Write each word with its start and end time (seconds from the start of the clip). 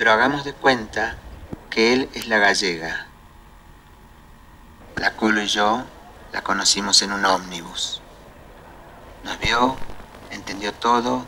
pero 0.00 0.12
hagamos 0.12 0.46
de 0.46 0.54
cuenta 0.54 1.18
que 1.68 1.92
él 1.92 2.08
es 2.14 2.26
la 2.26 2.38
gallega. 2.38 3.06
La 4.96 5.12
Culo 5.12 5.42
y 5.42 5.46
yo 5.46 5.84
la 6.32 6.40
conocimos 6.40 7.02
en 7.02 7.12
un 7.12 7.26
ómnibus. 7.26 8.00
Nos 9.26 9.38
vio, 9.40 9.76
entendió 10.30 10.72
todo 10.72 11.26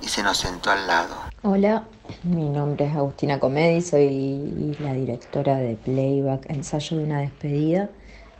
y 0.00 0.08
se 0.08 0.22
nos 0.22 0.38
sentó 0.38 0.70
al 0.70 0.86
lado. 0.86 1.14
Hola, 1.42 1.84
mi 2.22 2.48
nombre 2.48 2.86
es 2.86 2.96
Agustina 2.96 3.38
Comedi, 3.38 3.82
soy 3.82 4.74
la 4.80 4.94
directora 4.94 5.58
de 5.58 5.74
Playback, 5.74 6.48
ensayo 6.48 6.96
de 6.96 7.04
una 7.04 7.20
despedida. 7.20 7.90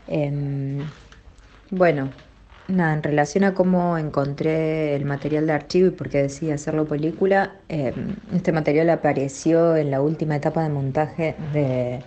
Em, 0.06 0.88
bueno, 1.68 2.08
nada, 2.68 2.94
en 2.94 3.02
relación 3.02 3.44
a 3.44 3.54
cómo 3.54 3.98
encontré 3.98 4.94
el 4.96 5.04
material 5.04 5.46
de 5.46 5.52
archivo 5.52 5.88
y 5.88 5.90
por 5.90 6.08
qué 6.10 6.18
decidí 6.22 6.50
hacerlo 6.52 6.86
película, 6.88 7.60
em, 7.68 8.16
este 8.32 8.52
material 8.52 8.90
apareció 8.90 9.76
en 9.76 9.90
la 9.90 10.00
última 10.02 10.36
etapa 10.36 10.62
de 10.62 10.68
montaje 10.70 11.36
de 11.38 12.06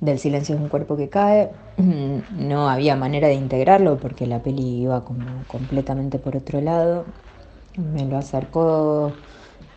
del 0.00 0.18
silencio 0.18 0.54
es 0.54 0.60
un 0.60 0.68
cuerpo 0.68 0.96
que 0.96 1.08
cae. 1.08 1.50
No 2.30 2.68
había 2.68 2.96
manera 2.96 3.28
de 3.28 3.34
integrarlo 3.34 3.98
porque 4.00 4.26
la 4.26 4.42
peli 4.42 4.82
iba 4.82 5.04
como 5.04 5.44
completamente 5.46 6.18
por 6.18 6.36
otro 6.36 6.60
lado. 6.60 7.06
Me 7.76 8.06
lo 8.06 8.16
acercó 8.18 9.18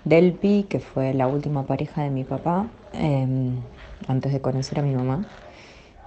Delpi, 0.05 0.65
que 0.69 0.79
fue 0.79 1.13
la 1.13 1.27
última 1.27 1.65
pareja 1.67 2.03
de 2.03 2.09
mi 2.11 2.23
papá, 2.25 2.71
em, 2.93 3.63
antes 4.07 4.33
de 4.33 4.41
conocer 4.41 4.79
a 4.79 4.83
mi 4.83 4.95
mamá. 4.95 5.27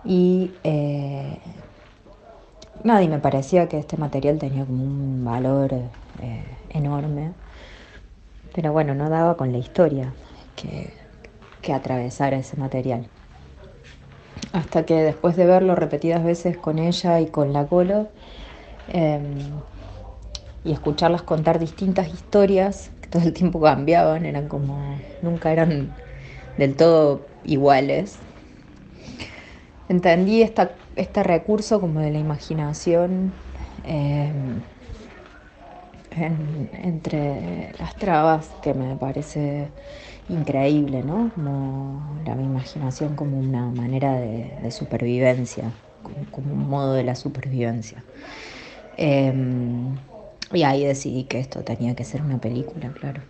Y 0.05 0.61
eh, 0.65 1.41
nada, 2.85 3.03
y 3.03 3.09
me 3.09 3.19
parecía 3.19 3.69
que 3.69 3.79
este 3.79 3.97
material 3.97 4.39
tenía 4.39 4.65
como 4.65 4.83
un 4.83 5.25
valor 5.25 5.73
eh, 5.73 6.43
enorme. 6.71 7.33
Pero 8.55 8.73
bueno, 8.73 8.95
no 8.95 9.09
daba 9.11 9.37
con 9.37 9.53
la 9.53 9.59
historia 9.59 10.13
que, 10.57 10.93
que 11.63 11.73
atravesara 11.73 12.39
ese 12.39 12.57
material. 12.57 13.07
Hasta 14.53 14.87
que 14.87 14.95
después 14.95 15.37
de 15.37 15.47
verlo 15.47 15.75
repetidas 15.75 16.25
veces 16.25 16.57
con 16.57 16.79
ella 16.79 17.21
y 17.21 17.27
con 17.27 17.53
la 17.53 17.67
Colo, 17.67 18.09
em, 18.89 19.37
y 20.65 20.73
escucharlas 20.73 21.23
contar 21.23 21.59
distintas 21.59 22.09
historias, 22.09 22.91
que 23.01 23.09
todo 23.09 23.23
el 23.23 23.33
tiempo 23.33 23.61
cambiaban, 23.61 24.27
eran 24.27 24.49
como, 24.49 24.99
nunca 25.23 25.53
eran 25.53 25.91
del 26.57 26.75
todo 26.77 27.21
iguales. 27.45 28.19
Entendí 29.89 30.43
este 30.99 31.23
recurso 31.23 31.81
como 31.81 32.01
de 32.01 32.11
la 32.11 32.19
imaginación 32.19 33.33
em, 33.85 34.61
entre 36.11 37.73
las 37.79 37.95
trabas 37.95 38.51
que 38.61 38.75
me 38.75 38.97
parece 38.97 39.69
increíble, 40.29 41.03
¿no? 41.03 41.31
Como 41.35 42.03
la 42.25 42.35
imaginación 42.35 43.15
como 43.15 43.39
una 43.39 43.71
manera 43.71 44.15
de, 44.19 44.71
supervivencia, 44.71 45.73
como, 46.33 46.53
un 46.53 46.69
modo 46.69 46.95
de 46.95 47.05
la 47.05 47.15
supervivencia. 47.15 48.05
Em, 48.97 49.97
y 50.53 50.63
ahí 50.65 50.85
decidí 50.85 51.25
que 51.25 51.39
esto 51.39 51.63
tenía 51.63 51.95
que 51.95 52.05
ser 52.05 52.23
una 52.23 52.39
película, 52.39 52.91
claro. 52.91 53.23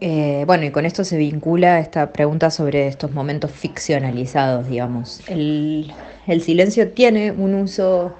Eh, 0.00 0.44
bueno, 0.46 0.64
y 0.64 0.70
con 0.70 0.86
esto 0.86 1.04
se 1.04 1.18
vincula 1.18 1.78
esta 1.78 2.12
pregunta 2.12 2.50
sobre 2.50 2.86
estos 2.88 3.12
momentos 3.12 3.50
ficcionalizados, 3.50 4.68
digamos. 4.68 5.20
El, 5.28 5.92
el 6.26 6.40
silencio 6.40 6.90
tiene 6.92 7.32
un 7.32 7.54
uso 7.54 8.14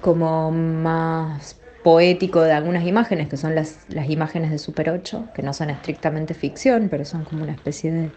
como 0.00 0.50
más 0.50 1.56
poético 1.82 2.42
de 2.42 2.52
algunas 2.52 2.86
imágenes, 2.86 3.28
que 3.28 3.38
son 3.38 3.54
las, 3.54 3.86
las 3.88 4.10
imágenes 4.10 4.50
de 4.50 4.58
Super 4.58 4.90
8, 4.90 5.28
que 5.34 5.42
no 5.42 5.54
son 5.54 5.70
estrictamente 5.70 6.34
ficción, 6.34 6.88
pero 6.90 7.06
son 7.06 7.24
como 7.24 7.42
una 7.42 7.52
especie 7.52 7.90
de, 7.90 8.10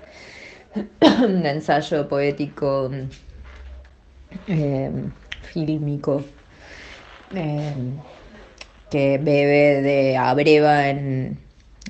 ensayo 1.49 2.09
poético, 2.09 2.91
eh, 4.47 4.91
fílmico, 5.53 6.23
eh, 7.35 7.73
que 8.89 9.17
bebe 9.17 9.81
de 9.81 10.17
abreva 10.17 10.89
en, 10.89 11.39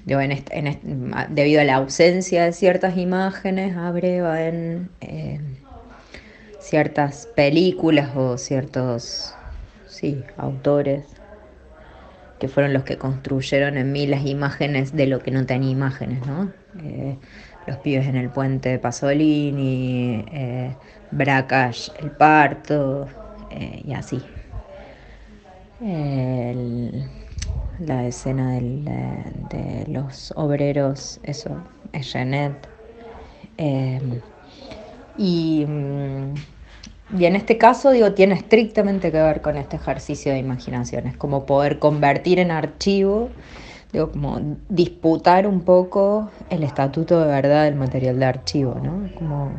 en, 0.08 1.12
debido 1.30 1.62
a 1.62 1.64
la 1.64 1.76
ausencia 1.76 2.46
de 2.46 2.54
ciertas 2.54 2.98
imágenes, 2.98 3.76
abreva 3.78 4.42
en 4.42 4.90
eh, 5.02 5.40
ciertas 6.60 7.28
películas 7.36 8.16
o 8.16 8.38
ciertos 8.38 9.34
sí, 9.88 10.24
autores 10.38 11.06
que 12.40 12.48
fueron 12.48 12.74
los 12.74 12.84
que 12.84 12.98
construyeron 12.98 13.78
en 13.78 13.92
mí 13.92 14.08
las 14.08 14.26
imágenes 14.26 14.96
de 14.96 15.06
lo 15.06 15.20
que 15.20 15.30
no 15.30 15.46
tenía 15.46 15.70
imágenes, 15.70 16.26
¿no? 16.26 16.52
Eh, 16.84 17.20
los 17.68 17.78
pibes 17.78 18.08
en 18.08 18.16
el 18.16 18.32
puente 18.32 18.70
de 18.70 18.80
Pasolini, 18.80 20.26
eh, 20.32 20.76
Bracash, 21.12 21.90
el 22.00 22.10
parto, 22.10 23.08
eh, 23.52 23.82
y 23.86 23.94
así. 23.94 24.24
La 27.86 28.06
escena 28.08 28.54
de 28.54 29.86
los 29.88 30.34
obreros, 30.36 31.20
eso, 31.24 31.58
es 31.92 32.12
Jeanette. 32.12 32.68
y 35.18 35.66
mm, 35.68 36.34
y 37.18 37.26
en 37.26 37.36
este 37.36 37.58
caso, 37.58 37.92
digo, 37.92 38.14
tiene 38.14 38.36
estrictamente 38.36 39.12
que 39.12 39.22
ver 39.22 39.42
con 39.42 39.58
este 39.58 39.76
ejercicio 39.76 40.32
de 40.32 40.40
imaginación. 40.40 41.08
Es 41.08 41.18
como 41.18 41.46
poder 41.46 41.78
convertir 41.78 42.40
en 42.40 42.52
archivo, 42.52 43.30
digo, 43.92 44.12
como 44.12 44.40
disputar 44.70 45.46
un 45.46 45.62
poco 45.62 46.30
el 46.50 46.64
estatuto 46.64 47.20
de 47.20 47.28
verdad 47.28 47.66
del 47.66 47.76
material 47.76 48.18
de 48.18 48.26
archivo, 48.26 48.76
¿no? 48.82 49.10
Como 49.16 49.52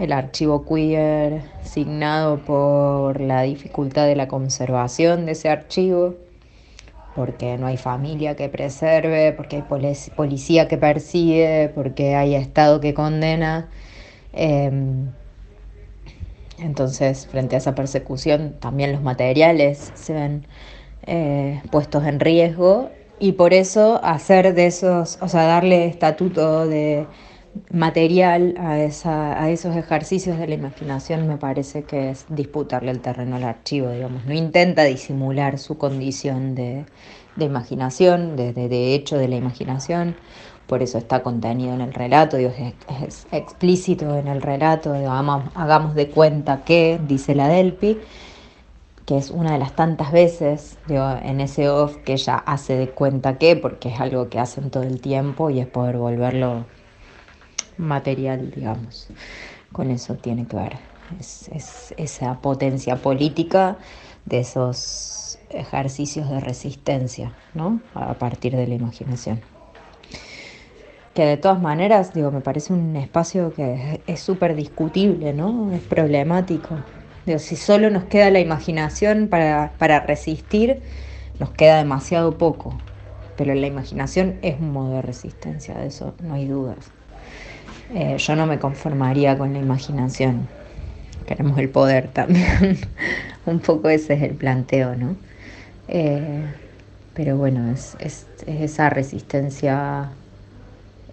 el 0.00 0.12
archivo 0.12 0.64
queer 0.66 1.42
signado 1.62 2.38
por 2.38 3.20
la 3.20 3.42
dificultad 3.42 4.06
de 4.06 4.16
la 4.16 4.26
conservación 4.26 5.24
de 5.24 5.32
ese 5.32 5.48
archivo, 5.48 6.16
porque 7.16 7.56
no 7.58 7.66
hay 7.66 7.78
familia 7.78 8.36
que 8.36 8.50
preserve, 8.50 9.32
porque 9.32 9.56
hay 9.56 9.62
policía 10.14 10.68
que 10.68 10.76
persigue, 10.76 11.72
porque 11.74 12.14
hay 12.14 12.34
Estado 12.34 12.80
que 12.80 12.92
condena. 12.94 13.68
Em, 14.34 15.10
entonces, 16.58 17.26
frente 17.26 17.56
a 17.56 17.58
esa 17.58 17.74
persecución, 17.74 18.56
también 18.60 18.92
los 18.92 19.02
materiales 19.02 19.92
se 19.94 20.12
ven 20.12 20.46
eh, 21.06 21.62
puestos 21.70 22.04
en 22.04 22.20
riesgo 22.20 22.90
y 23.18 23.32
por 23.32 23.54
eso 23.54 24.00
hacer 24.04 24.54
de 24.54 24.66
esos, 24.66 25.18
o 25.22 25.28
sea, 25.28 25.44
darle 25.44 25.86
estatuto 25.86 26.66
de 26.66 27.06
material 27.70 28.54
a, 28.58 28.78
esos 29.48 29.76
ejercicios 29.76 30.38
de 30.38 30.46
la 30.46 30.54
imaginación 30.54 31.26
me 31.28 31.36
parece 31.36 31.84
que 31.84 32.10
es 32.10 32.26
disputarle 32.28 32.90
el 32.90 33.00
terreno 33.00 33.36
al 33.36 33.44
archivo, 33.44 33.90
digamos. 33.90 34.24
No 34.24 34.34
intenta 34.34 34.84
disimular 34.84 35.58
su 35.58 35.78
condición 35.78 36.54
de, 36.54 36.84
imaginación, 37.38 38.36
de, 38.36 38.52
de 38.52 38.94
hecho 38.94 39.18
de 39.18 39.28
la 39.28 39.36
imaginación, 39.36 40.16
por 40.66 40.82
eso 40.82 40.98
está 40.98 41.22
contenido 41.22 41.74
en 41.74 41.80
el 41.80 41.92
relato, 41.92 42.36
Dios 42.36 42.54
es, 43.06 43.26
explícito 43.30 44.16
en 44.16 44.26
el 44.26 44.42
relato, 44.42 44.92
hagamos, 44.92 45.94
de 45.94 46.08
cuenta 46.08 46.64
que, 46.64 47.00
dice 47.06 47.34
la 47.34 47.48
Delpi, 47.48 47.98
que 49.04 49.16
es 49.16 49.30
una 49.30 49.52
de 49.52 49.58
las 49.58 49.76
tantas 49.76 50.10
veces 50.10 50.78
en 50.88 51.40
ese 51.40 51.68
off 51.68 51.96
que 51.98 52.14
ella 52.14 52.34
hace 52.34 52.76
de 52.76 52.90
cuenta 52.90 53.38
que, 53.38 53.54
porque 53.54 53.90
es 53.90 54.00
algo 54.00 54.28
que 54.28 54.40
hacen 54.40 54.70
todo 54.70 54.82
el 54.82 55.00
tiempo 55.00 55.50
y 55.50 55.60
es 55.60 55.68
poder 55.68 55.98
volverlo 55.98 56.64
material, 57.78 58.50
digamos. 58.50 59.08
Con 59.72 59.90
eso 59.90 60.14
tiene 60.14 60.46
que 60.46 60.56
ver. 60.56 60.76
Es, 61.20 61.48
es 61.48 61.94
esa 61.96 62.40
potencia 62.40 62.96
política 62.96 63.76
de 64.24 64.40
esos 64.40 65.38
ejercicios 65.50 66.28
de 66.30 66.40
resistencia, 66.40 67.32
¿no? 67.54 67.80
A 67.94 68.14
partir 68.14 68.56
de 68.56 68.66
la 68.66 68.74
imaginación 68.74 69.40
que 71.16 71.24
de 71.24 71.38
todas 71.38 71.58
maneras, 71.58 72.12
digo, 72.12 72.30
me 72.30 72.42
parece 72.42 72.74
un 72.74 72.94
espacio 72.94 73.54
que 73.54 74.02
es 74.06 74.20
súper 74.20 74.54
discutible, 74.54 75.32
¿no? 75.32 75.72
Es 75.72 75.80
problemático. 75.80 76.76
Digo, 77.24 77.38
si 77.38 77.56
solo 77.56 77.88
nos 77.88 78.04
queda 78.04 78.30
la 78.30 78.38
imaginación 78.38 79.28
para, 79.28 80.00
resistir, 80.00 80.82
nos 81.40 81.50
queda 81.52 81.78
demasiado 81.78 82.36
poco. 82.36 82.78
Pero 83.38 83.54
la 83.54 83.66
imaginación 83.66 84.36
es 84.42 84.60
un 84.60 84.72
modo 84.72 84.96
de 84.96 85.02
resistencia, 85.02 85.78
de 85.78 85.86
eso 85.86 86.12
no 86.22 86.34
hay 86.34 86.46
dudas. 86.48 86.92
Eh, 87.88 88.16
yo 88.18 88.36
no 88.36 88.46
me 88.46 88.58
conformaría 88.58 89.38
con 89.38 89.52
la 89.52 89.58
imaginación. 89.58 90.48
Queremos 91.26 91.58
el 91.58 91.70
poder 91.70 92.12
también. 92.12 92.78
un 93.46 93.60
poco 93.60 93.88
ese 93.88 94.14
es 94.14 94.22
el 94.22 94.36
planteo, 94.36 94.96
¿no? 94.96 95.16
Eh, 95.88 96.54
pero 97.14 97.36
bueno, 97.38 97.70
es, 97.70 97.96
es 98.00 98.28
esa 98.46 98.90
resistencia 98.90 100.18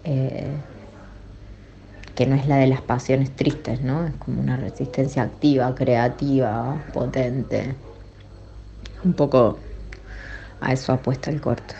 eh, 0.04 0.64
que 2.14 2.26
no 2.26 2.34
es 2.36 2.46
la 2.46 2.56
de 2.56 2.66
las 2.66 2.82
pasiones 2.82 3.36
tristes, 3.36 3.80
¿no? 3.82 4.06
Es 4.06 4.14
como 4.16 4.40
una 4.40 4.56
resistencia 4.56 5.22
activa, 5.22 5.74
creativa, 5.74 6.86
potente. 6.92 7.76
Un 9.04 9.14
poco 9.14 9.60
a 10.60 10.72
eso 10.72 10.92
apuesta 10.92 11.30
el 11.30 11.40
corto. 11.40 11.74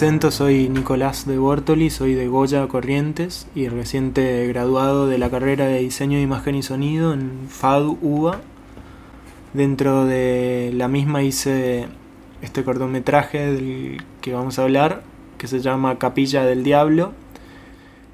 Presento, 0.00 0.30
soy 0.30 0.70
Nicolás 0.70 1.26
de 1.26 1.36
Bortoli, 1.36 1.90
soy 1.90 2.14
de 2.14 2.26
Goya 2.26 2.66
Corrientes 2.68 3.46
y 3.54 3.68
reciente 3.68 4.46
graduado 4.46 5.06
de 5.06 5.18
la 5.18 5.28
carrera 5.28 5.66
de 5.66 5.80
Diseño 5.80 6.16
de 6.16 6.22
Imagen 6.22 6.54
y 6.54 6.62
Sonido 6.62 7.12
en 7.12 7.48
FADU 7.50 7.98
UBA. 8.00 8.40
Dentro 9.52 10.06
de 10.06 10.70
la 10.74 10.88
misma 10.88 11.22
hice 11.22 11.86
este 12.40 12.64
cortometraje 12.64 13.52
del 13.52 14.02
que 14.22 14.32
vamos 14.32 14.58
a 14.58 14.62
hablar, 14.62 15.02
que 15.36 15.46
se 15.48 15.60
llama 15.60 15.98
Capilla 15.98 16.46
del 16.46 16.64
Diablo. 16.64 17.12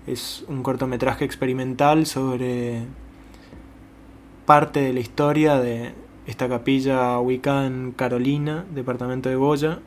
Es 0.09 0.45
un 0.49 0.65
cortometraje 0.65 1.25
experimental 1.25 2.07
sobre 2.07 2.83
parte 4.45 4.81
de 4.81 4.93
la 4.93 4.99
historia 4.99 5.61
de 5.61 5.93
esta 6.27 6.49
capilla 6.49 7.17
ubicada 7.21 7.65
en 7.65 7.93
Carolina, 7.93 8.65
departamento 8.75 9.29
de 9.29 9.37
Goya, 9.37 9.79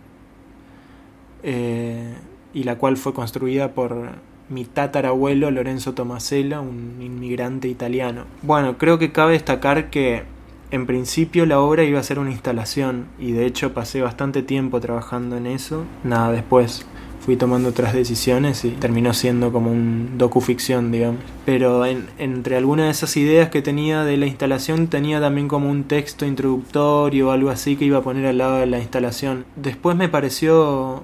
eh, 1.43 2.13
y 2.53 2.63
la 2.63 2.77
cual 2.77 2.97
fue 2.97 3.13
construida 3.13 3.73
por 3.73 4.11
mi 4.49 4.65
tatarabuelo 4.65 5.51
Lorenzo 5.51 5.93
Tomasella, 5.93 6.59
un 6.59 6.97
inmigrante 7.01 7.67
italiano. 7.67 8.23
Bueno, 8.41 8.77
creo 8.77 8.97
que 8.97 9.11
cabe 9.11 9.33
destacar 9.33 9.89
que 9.89 10.23
en 10.71 10.85
principio 10.85 11.45
la 11.45 11.59
obra 11.59 11.83
iba 11.83 11.99
a 11.99 12.03
ser 12.03 12.19
una 12.19 12.31
instalación 12.31 13.07
y 13.19 13.31
de 13.31 13.45
hecho 13.45 13.73
pasé 13.73 14.01
bastante 14.01 14.43
tiempo 14.43 14.79
trabajando 14.79 15.37
en 15.37 15.47
eso. 15.47 15.83
Nada, 16.03 16.31
después 16.31 16.85
fui 17.21 17.35
tomando 17.35 17.69
otras 17.69 17.93
decisiones 17.93 18.63
y 18.65 18.69
terminó 18.69 19.13
siendo 19.13 19.51
como 19.51 19.71
un 19.71 20.17
docuficción, 20.17 20.91
digamos. 20.91 21.19
Pero 21.45 21.85
entre 21.85 22.57
algunas 22.57 22.85
de 22.85 22.91
esas 22.91 23.17
ideas 23.17 23.49
que 23.49 23.61
tenía 23.61 24.03
de 24.03 24.17
la 24.17 24.25
instalación 24.25 24.87
tenía 24.87 25.19
también 25.19 25.47
como 25.47 25.69
un 25.69 25.83
texto 25.83 26.25
introductorio 26.25 27.27
o 27.27 27.31
algo 27.31 27.49
así 27.49 27.75
que 27.75 27.85
iba 27.85 27.99
a 27.99 28.01
poner 28.01 28.25
al 28.25 28.37
lado 28.37 28.57
de 28.57 28.65
la 28.65 28.79
instalación. 28.79 29.45
Después 29.55 29.95
me 29.95 30.09
pareció 30.09 31.03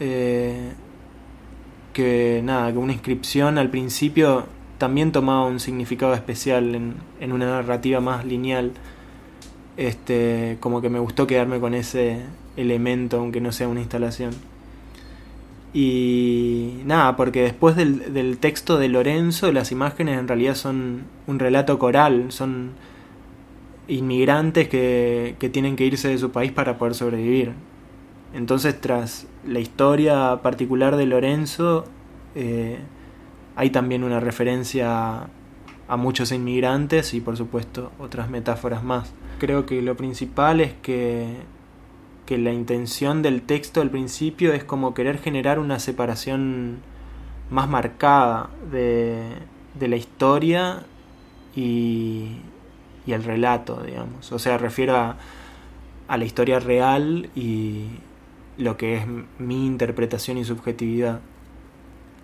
eh, 0.00 0.72
que 1.92 2.40
nada, 2.44 2.72
que 2.72 2.78
una 2.78 2.92
inscripción 2.92 3.58
al 3.58 3.70
principio 3.70 4.46
también 4.78 5.12
tomaba 5.12 5.46
un 5.46 5.60
significado 5.60 6.14
especial 6.14 6.74
en, 6.74 6.94
en 7.20 7.32
una 7.32 7.46
narrativa 7.46 8.00
más 8.00 8.24
lineal. 8.24 8.72
Este, 9.76 10.56
como 10.60 10.80
que 10.80 10.88
me 10.88 10.98
gustó 10.98 11.26
quedarme 11.26 11.60
con 11.60 11.74
ese 11.74 12.22
elemento, 12.56 13.18
aunque 13.18 13.40
no 13.40 13.52
sea 13.52 13.68
una 13.68 13.80
instalación. 13.80 14.32
Y 15.74 16.80
nada, 16.86 17.16
porque 17.16 17.42
después 17.42 17.76
del, 17.76 18.14
del, 18.14 18.38
texto 18.38 18.78
de 18.78 18.88
Lorenzo, 18.88 19.52
las 19.52 19.72
imágenes 19.72 20.18
en 20.18 20.28
realidad 20.28 20.54
son 20.54 21.04
un 21.26 21.38
relato 21.38 21.78
coral, 21.78 22.32
son 22.32 22.70
inmigrantes 23.88 24.68
que, 24.68 25.36
que 25.38 25.48
tienen 25.50 25.76
que 25.76 25.84
irse 25.84 26.08
de 26.08 26.18
su 26.18 26.30
país 26.30 26.50
para 26.52 26.78
poder 26.78 26.94
sobrevivir. 26.94 27.52
Entonces, 28.36 28.78
tras 28.78 29.26
la 29.46 29.60
historia 29.60 30.40
particular 30.42 30.96
de 30.96 31.06
Lorenzo, 31.06 31.86
eh, 32.34 32.78
hay 33.56 33.70
también 33.70 34.04
una 34.04 34.20
referencia 34.20 35.28
a 35.88 35.96
muchos 35.96 36.32
inmigrantes 36.32 37.14
y 37.14 37.22
por 37.22 37.38
supuesto 37.38 37.92
otras 37.98 38.28
metáforas 38.28 38.84
más. 38.84 39.10
Creo 39.38 39.64
que 39.64 39.80
lo 39.80 39.96
principal 39.96 40.60
es 40.60 40.74
que, 40.82 41.28
que 42.26 42.36
la 42.36 42.52
intención 42.52 43.22
del 43.22 43.40
texto 43.40 43.80
al 43.80 43.88
principio 43.88 44.52
es 44.52 44.64
como 44.64 44.92
querer 44.92 45.18
generar 45.18 45.58
una 45.58 45.78
separación 45.78 46.80
más 47.48 47.70
marcada 47.70 48.50
de, 48.70 49.22
de 49.78 49.88
la 49.88 49.96
historia 49.96 50.84
y, 51.54 52.32
y 53.06 53.12
el 53.12 53.24
relato, 53.24 53.82
digamos. 53.82 54.30
O 54.30 54.38
sea, 54.38 54.58
refiero 54.58 54.94
a, 54.94 55.16
a 56.06 56.18
la 56.18 56.24
historia 56.26 56.58
real 56.58 57.30
y, 57.34 57.86
lo 58.58 58.76
que 58.76 58.96
es 58.96 59.06
mi 59.38 59.66
interpretación 59.66 60.38
y 60.38 60.44
subjetividad. 60.44 61.20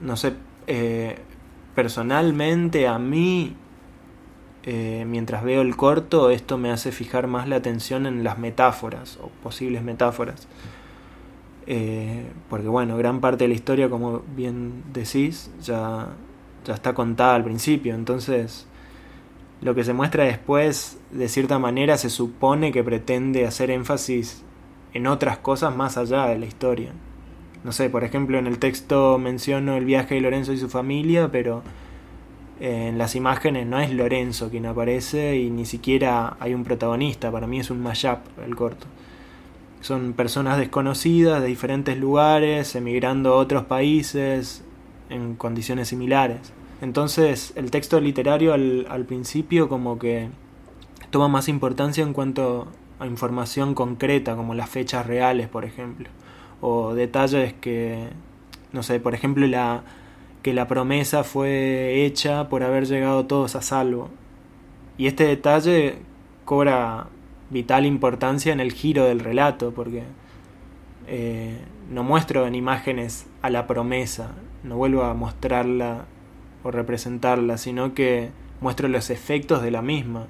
No 0.00 0.16
sé, 0.16 0.34
eh, 0.66 1.16
personalmente 1.74 2.86
a 2.88 2.98
mí, 2.98 3.54
eh, 4.64 5.04
mientras 5.06 5.44
veo 5.44 5.62
el 5.62 5.76
corto, 5.76 6.30
esto 6.30 6.58
me 6.58 6.70
hace 6.70 6.92
fijar 6.92 7.26
más 7.26 7.48
la 7.48 7.56
atención 7.56 8.06
en 8.06 8.24
las 8.24 8.38
metáforas 8.38 9.18
o 9.22 9.28
posibles 9.42 9.82
metáforas. 9.82 10.48
Eh, 11.66 12.26
porque 12.50 12.68
bueno, 12.68 12.96
gran 12.96 13.20
parte 13.20 13.44
de 13.44 13.48
la 13.48 13.54
historia, 13.54 13.88
como 13.88 14.22
bien 14.36 14.82
decís, 14.92 15.50
ya, 15.60 16.08
ya 16.64 16.74
está 16.74 16.94
contada 16.94 17.34
al 17.34 17.44
principio. 17.44 17.94
Entonces, 17.94 18.66
lo 19.60 19.74
que 19.74 19.84
se 19.84 19.92
muestra 19.92 20.24
después, 20.24 20.98
de 21.12 21.28
cierta 21.28 21.58
manera, 21.58 21.96
se 21.98 22.10
supone 22.10 22.72
que 22.72 22.82
pretende 22.82 23.46
hacer 23.46 23.70
énfasis 23.70 24.44
en 24.94 25.06
otras 25.06 25.38
cosas 25.38 25.74
más 25.74 25.96
allá 25.96 26.26
de 26.26 26.38
la 26.38 26.46
historia. 26.46 26.92
No 27.64 27.72
sé, 27.72 27.88
por 27.90 28.04
ejemplo, 28.04 28.38
en 28.38 28.46
el 28.46 28.58
texto 28.58 29.18
menciono 29.18 29.76
el 29.76 29.84
viaje 29.84 30.16
de 30.16 30.20
Lorenzo 30.20 30.52
y 30.52 30.58
su 30.58 30.68
familia, 30.68 31.30
pero 31.30 31.62
eh, 32.60 32.88
en 32.88 32.98
las 32.98 33.14
imágenes 33.14 33.66
no 33.66 33.78
es 33.80 33.92
Lorenzo 33.92 34.50
quien 34.50 34.66
aparece 34.66 35.36
y 35.36 35.50
ni 35.50 35.64
siquiera 35.64 36.36
hay 36.40 36.54
un 36.54 36.64
protagonista. 36.64 37.30
Para 37.30 37.46
mí 37.46 37.60
es 37.60 37.70
un 37.70 37.80
mashup 37.82 38.18
el 38.44 38.56
corto. 38.56 38.86
Son 39.80 40.12
personas 40.12 40.58
desconocidas 40.58 41.40
de 41.40 41.48
diferentes 41.48 41.96
lugares, 41.96 42.74
emigrando 42.76 43.34
a 43.34 43.36
otros 43.36 43.64
países 43.64 44.64
en 45.08 45.34
condiciones 45.36 45.88
similares. 45.88 46.52
Entonces 46.80 47.52
el 47.56 47.70
texto 47.70 48.00
literario 48.00 48.54
al, 48.54 48.86
al 48.90 49.04
principio 49.04 49.68
como 49.68 49.98
que 49.98 50.28
toma 51.10 51.28
más 51.28 51.48
importancia 51.48 52.02
en 52.02 52.12
cuanto 52.12 52.68
información 53.06 53.74
concreta, 53.74 54.36
como 54.36 54.54
las 54.54 54.70
fechas 54.70 55.06
reales, 55.06 55.48
por 55.48 55.64
ejemplo, 55.64 56.08
o 56.60 56.94
detalles 56.94 57.52
que, 57.54 58.08
no 58.72 58.82
sé, 58.82 59.00
por 59.00 59.14
ejemplo, 59.14 59.46
la, 59.46 59.82
que 60.42 60.52
la 60.52 60.68
promesa 60.68 61.24
fue 61.24 62.04
hecha 62.04 62.48
por 62.48 62.62
haber 62.62 62.86
llegado 62.86 63.26
todos 63.26 63.56
a 63.56 63.62
salvo. 63.62 64.10
Y 64.98 65.06
este 65.06 65.24
detalle 65.24 65.96
cobra 66.44 67.08
vital 67.50 67.86
importancia 67.86 68.52
en 68.52 68.60
el 68.60 68.72
giro 68.72 69.04
del 69.04 69.20
relato, 69.20 69.72
porque 69.72 70.04
eh, 71.06 71.58
no 71.90 72.02
muestro 72.04 72.46
en 72.46 72.54
imágenes 72.54 73.26
a 73.42 73.50
la 73.50 73.66
promesa, 73.66 74.32
no 74.62 74.76
vuelvo 74.76 75.02
a 75.02 75.14
mostrarla 75.14 76.06
o 76.62 76.70
representarla, 76.70 77.58
sino 77.58 77.94
que 77.94 78.30
muestro 78.60 78.88
los 78.88 79.10
efectos 79.10 79.62
de 79.62 79.70
la 79.70 79.82
misma. 79.82 80.26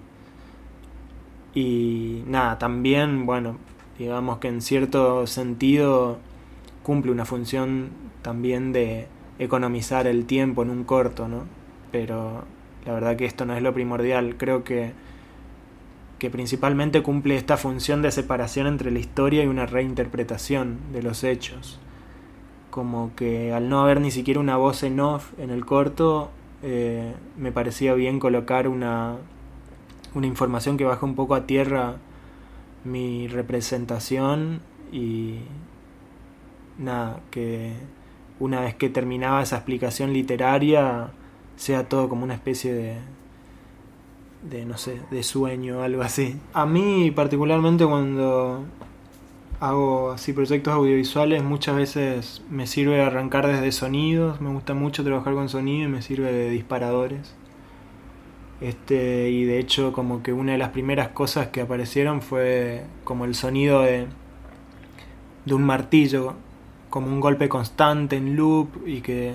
Y 1.54 2.22
nada, 2.26 2.58
también, 2.58 3.26
bueno, 3.26 3.58
digamos 3.98 4.38
que 4.38 4.48
en 4.48 4.62
cierto 4.62 5.26
sentido 5.26 6.18
cumple 6.82 7.12
una 7.12 7.24
función 7.24 7.90
también 8.22 8.72
de 8.72 9.06
economizar 9.38 10.06
el 10.06 10.24
tiempo 10.24 10.62
en 10.62 10.70
un 10.70 10.84
corto, 10.84 11.28
¿no? 11.28 11.44
Pero 11.90 12.44
la 12.86 12.94
verdad 12.94 13.16
que 13.16 13.26
esto 13.26 13.44
no 13.44 13.54
es 13.54 13.62
lo 13.62 13.74
primordial, 13.74 14.36
creo 14.36 14.64
que, 14.64 14.92
que 16.18 16.30
principalmente 16.30 17.02
cumple 17.02 17.36
esta 17.36 17.56
función 17.56 18.02
de 18.02 18.10
separación 18.10 18.66
entre 18.66 18.90
la 18.90 18.98
historia 18.98 19.44
y 19.44 19.46
una 19.46 19.66
reinterpretación 19.66 20.78
de 20.92 21.02
los 21.02 21.22
hechos. 21.22 21.78
Como 22.70 23.14
que 23.14 23.52
al 23.52 23.68
no 23.68 23.82
haber 23.82 24.00
ni 24.00 24.10
siquiera 24.10 24.40
una 24.40 24.56
voz 24.56 24.82
en 24.82 24.98
off 25.00 25.32
en 25.38 25.50
el 25.50 25.66
corto, 25.66 26.30
eh, 26.62 27.12
me 27.36 27.52
parecía 27.52 27.92
bien 27.94 28.18
colocar 28.18 28.66
una, 28.68 29.16
una 30.14 30.26
información 30.26 30.76
que 30.76 30.84
baja 30.84 31.04
un 31.04 31.14
poco 31.14 31.34
a 31.34 31.46
tierra 31.46 31.96
mi 32.84 33.28
representación 33.28 34.60
y 34.90 35.38
nada, 36.78 37.20
que 37.30 37.74
una 38.40 38.60
vez 38.60 38.74
que 38.74 38.88
terminaba 38.88 39.42
esa 39.42 39.56
explicación 39.56 40.12
literaria 40.12 41.10
sea 41.56 41.88
todo 41.88 42.08
como 42.08 42.24
una 42.24 42.34
especie 42.34 42.74
de 42.74 42.96
de 44.42 44.64
no 44.64 44.76
sé, 44.76 45.00
de 45.10 45.22
sueño 45.22 45.82
algo 45.82 46.02
así. 46.02 46.36
A 46.52 46.66
mí 46.66 47.10
particularmente 47.12 47.86
cuando 47.86 48.64
hago 49.60 50.10
así 50.10 50.32
proyectos 50.32 50.74
audiovisuales 50.74 51.44
muchas 51.44 51.76
veces 51.76 52.42
me 52.50 52.66
sirve 52.66 53.00
arrancar 53.00 53.46
desde 53.46 53.70
sonidos, 53.70 54.40
me 54.40 54.50
gusta 54.50 54.74
mucho 54.74 55.04
trabajar 55.04 55.34
con 55.34 55.48
sonido 55.48 55.88
y 55.88 55.92
me 55.92 56.02
sirve 56.02 56.32
de 56.32 56.50
disparadores. 56.50 57.34
Este, 58.62 59.28
y 59.28 59.44
de 59.44 59.58
hecho 59.58 59.92
como 59.92 60.22
que 60.22 60.32
una 60.32 60.52
de 60.52 60.58
las 60.58 60.68
primeras 60.68 61.08
cosas 61.08 61.48
que 61.48 61.60
aparecieron 61.60 62.22
fue 62.22 62.84
como 63.02 63.24
el 63.24 63.34
sonido 63.34 63.82
de, 63.82 64.06
de 65.44 65.54
un 65.54 65.64
martillo, 65.64 66.34
como 66.88 67.08
un 67.08 67.18
golpe 67.20 67.48
constante 67.48 68.16
en 68.16 68.36
loop 68.36 68.86
y 68.86 69.00
que 69.00 69.34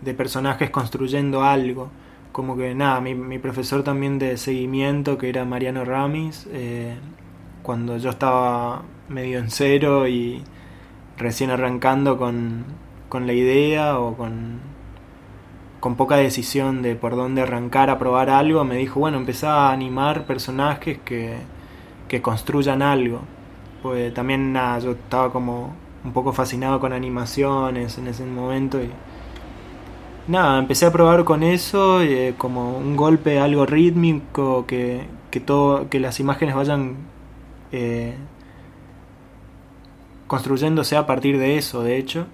de 0.00 0.14
personajes 0.14 0.70
construyendo 0.70 1.44
algo. 1.44 1.90
Como 2.32 2.56
que 2.56 2.74
nada, 2.74 3.00
mi, 3.00 3.14
mi 3.14 3.38
profesor 3.38 3.84
también 3.84 4.18
de 4.18 4.36
seguimiento, 4.36 5.18
que 5.18 5.28
era 5.28 5.44
Mariano 5.44 5.84
Ramis, 5.84 6.48
eh, 6.50 6.96
cuando 7.62 7.98
yo 7.98 8.10
estaba 8.10 8.82
medio 9.08 9.38
en 9.38 9.50
cero 9.50 10.08
y 10.08 10.42
recién 11.16 11.50
arrancando 11.50 12.18
con, 12.18 12.64
con 13.08 13.26
la 13.26 13.34
idea 13.34 13.98
o 14.00 14.16
con 14.16 14.60
con 15.82 15.96
poca 15.96 16.14
decisión 16.14 16.80
de 16.80 16.94
por 16.94 17.16
dónde 17.16 17.42
arrancar 17.42 17.90
a 17.90 17.98
probar 17.98 18.30
algo, 18.30 18.62
me 18.62 18.76
dijo, 18.76 19.00
bueno, 19.00 19.16
empezá 19.18 19.66
a 19.66 19.72
animar 19.72 20.26
personajes 20.26 20.98
que, 21.04 21.38
que 22.06 22.22
construyan 22.22 22.82
algo. 22.82 23.22
Pues 23.82 24.14
también 24.14 24.52
nada, 24.52 24.78
yo 24.78 24.92
estaba 24.92 25.32
como 25.32 25.74
un 26.04 26.12
poco 26.12 26.32
fascinado 26.32 26.78
con 26.78 26.92
animaciones 26.92 27.98
en 27.98 28.06
ese 28.06 28.24
momento 28.24 28.80
y 28.80 28.90
nada, 30.28 30.60
empecé 30.60 30.86
a 30.86 30.92
probar 30.92 31.24
con 31.24 31.42
eso, 31.42 32.00
eh, 32.00 32.36
como 32.38 32.78
un 32.78 32.96
golpe 32.96 33.40
algo 33.40 33.66
rítmico, 33.66 34.66
que, 34.68 35.08
que, 35.32 35.40
todo, 35.40 35.90
que 35.90 35.98
las 35.98 36.20
imágenes 36.20 36.54
vayan 36.54 36.94
eh, 37.72 38.14
construyéndose 40.28 40.96
a 40.96 41.06
partir 41.06 41.38
de 41.38 41.58
eso, 41.58 41.82
de 41.82 41.98
hecho. 41.98 42.28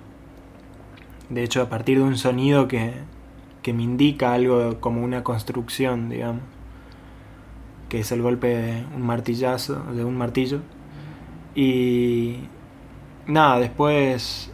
De 1.31 1.45
hecho, 1.45 1.63
a 1.63 1.71
partir 1.71 1.97
de 1.97 2.05
un 2.05 2.19
sonido 2.19 2.69
que, 2.69 2.93
que 3.69 3.75
me 3.75 3.83
indica 3.83 4.33
algo 4.33 4.81
como 4.81 5.05
una 5.05 5.23
construcción, 5.23 6.09
digamos. 6.09 6.41
Que 7.91 8.01
es 8.01 8.11
el 8.13 8.23
golpe 8.23 8.47
de 8.47 8.85
un 8.97 9.03
martillazo, 9.03 9.83
de 9.95 10.07
un 10.07 10.17
martillo. 10.17 10.61
Y 11.55 12.37
nada, 13.27 13.59
después 13.61 14.51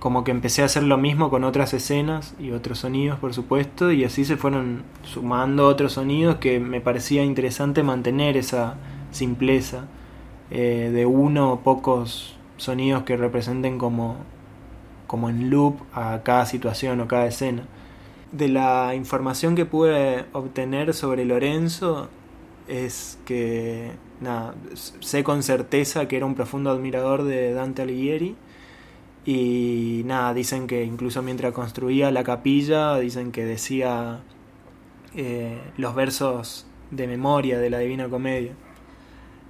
como 0.00 0.22
que 0.22 0.32
empecé 0.32 0.60
a 0.60 0.66
hacer 0.66 0.82
lo 0.82 0.98
mismo 0.98 1.30
con 1.30 1.44
otras 1.44 1.72
escenas 1.72 2.34
y 2.38 2.50
otros 2.50 2.80
sonidos, 2.80 3.18
por 3.18 3.32
supuesto, 3.32 3.90
y 3.90 4.04
así 4.04 4.26
se 4.26 4.36
fueron 4.36 4.82
sumando 5.02 5.66
otros 5.66 5.94
sonidos 5.94 6.36
que 6.36 6.60
me 6.60 6.82
parecía 6.82 7.24
interesante 7.24 7.82
mantener 7.82 8.36
esa 8.36 8.74
simpleza 9.12 9.86
eh, 10.50 10.90
de 10.92 11.06
uno 11.06 11.54
o 11.54 11.60
pocos 11.60 12.36
sonidos 12.58 13.04
que 13.04 13.16
representen 13.16 13.78
como, 13.78 14.16
como 15.06 15.30
en 15.30 15.48
loop 15.48 15.76
a 15.94 16.20
cada 16.22 16.44
situación 16.44 17.00
o 17.00 17.08
cada 17.08 17.24
escena. 17.28 17.62
De 18.32 18.48
la 18.48 18.94
información 18.94 19.54
que 19.54 19.64
pude 19.64 20.26
obtener 20.32 20.92
sobre 20.92 21.24
Lorenzo 21.24 22.08
es 22.66 23.18
que, 23.24 23.92
nada, 24.20 24.54
sé 24.74 25.24
con 25.24 25.42
certeza 25.42 26.08
que 26.08 26.18
era 26.18 26.26
un 26.26 26.34
profundo 26.34 26.70
admirador 26.70 27.22
de 27.24 27.54
Dante 27.54 27.82
Alighieri 27.82 28.36
y 29.24 30.02
nada, 30.04 30.34
dicen 30.34 30.66
que 30.66 30.84
incluso 30.84 31.22
mientras 31.22 31.52
construía 31.52 32.10
la 32.10 32.24
capilla, 32.24 32.98
dicen 32.98 33.32
que 33.32 33.44
decía 33.44 34.20
eh, 35.14 35.60
los 35.76 35.94
versos 35.94 36.66
de 36.90 37.06
memoria 37.06 37.58
de 37.58 37.70
la 37.70 37.78
Divina 37.78 38.08
Comedia. 38.08 38.52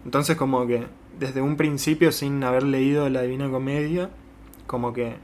Entonces 0.04 0.36
como 0.36 0.66
que 0.66 0.86
desde 1.18 1.42
un 1.42 1.56
principio, 1.56 2.12
sin 2.12 2.42
haber 2.44 2.62
leído 2.62 3.08
la 3.08 3.22
Divina 3.22 3.50
Comedia, 3.50 4.10
como 4.66 4.92
que 4.92 5.16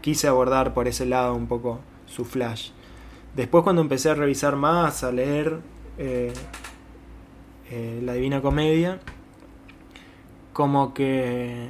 quise 0.00 0.28
abordar 0.28 0.74
por 0.74 0.88
ese 0.88 1.06
lado 1.06 1.34
un 1.34 1.46
poco 1.46 1.80
su 2.06 2.24
flash. 2.24 2.70
Después 3.36 3.64
cuando 3.64 3.82
empecé 3.82 4.10
a 4.10 4.14
revisar 4.14 4.56
más, 4.56 5.04
a 5.04 5.12
leer 5.12 5.60
eh, 5.98 6.32
eh, 7.70 8.00
la 8.04 8.14
Divina 8.14 8.42
Comedia, 8.42 9.00
como 10.52 10.92
que 10.92 11.68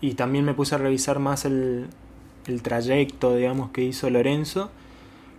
y 0.00 0.14
también 0.14 0.44
me 0.44 0.54
puse 0.54 0.74
a 0.74 0.78
revisar 0.78 1.18
más 1.18 1.44
el, 1.44 1.88
el 2.46 2.62
trayecto, 2.62 3.34
digamos, 3.34 3.70
que 3.70 3.82
hizo 3.82 4.08
Lorenzo, 4.10 4.70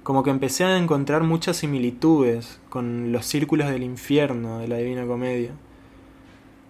como 0.03 0.23
que 0.23 0.29
empecé 0.29 0.63
a 0.63 0.77
encontrar 0.77 1.23
muchas 1.23 1.57
similitudes 1.57 2.59
con 2.69 3.11
los 3.11 3.25
círculos 3.25 3.69
del 3.69 3.83
infierno 3.83 4.59
de 4.59 4.67
la 4.67 4.77
Divina 4.77 5.05
Comedia. 5.05 5.51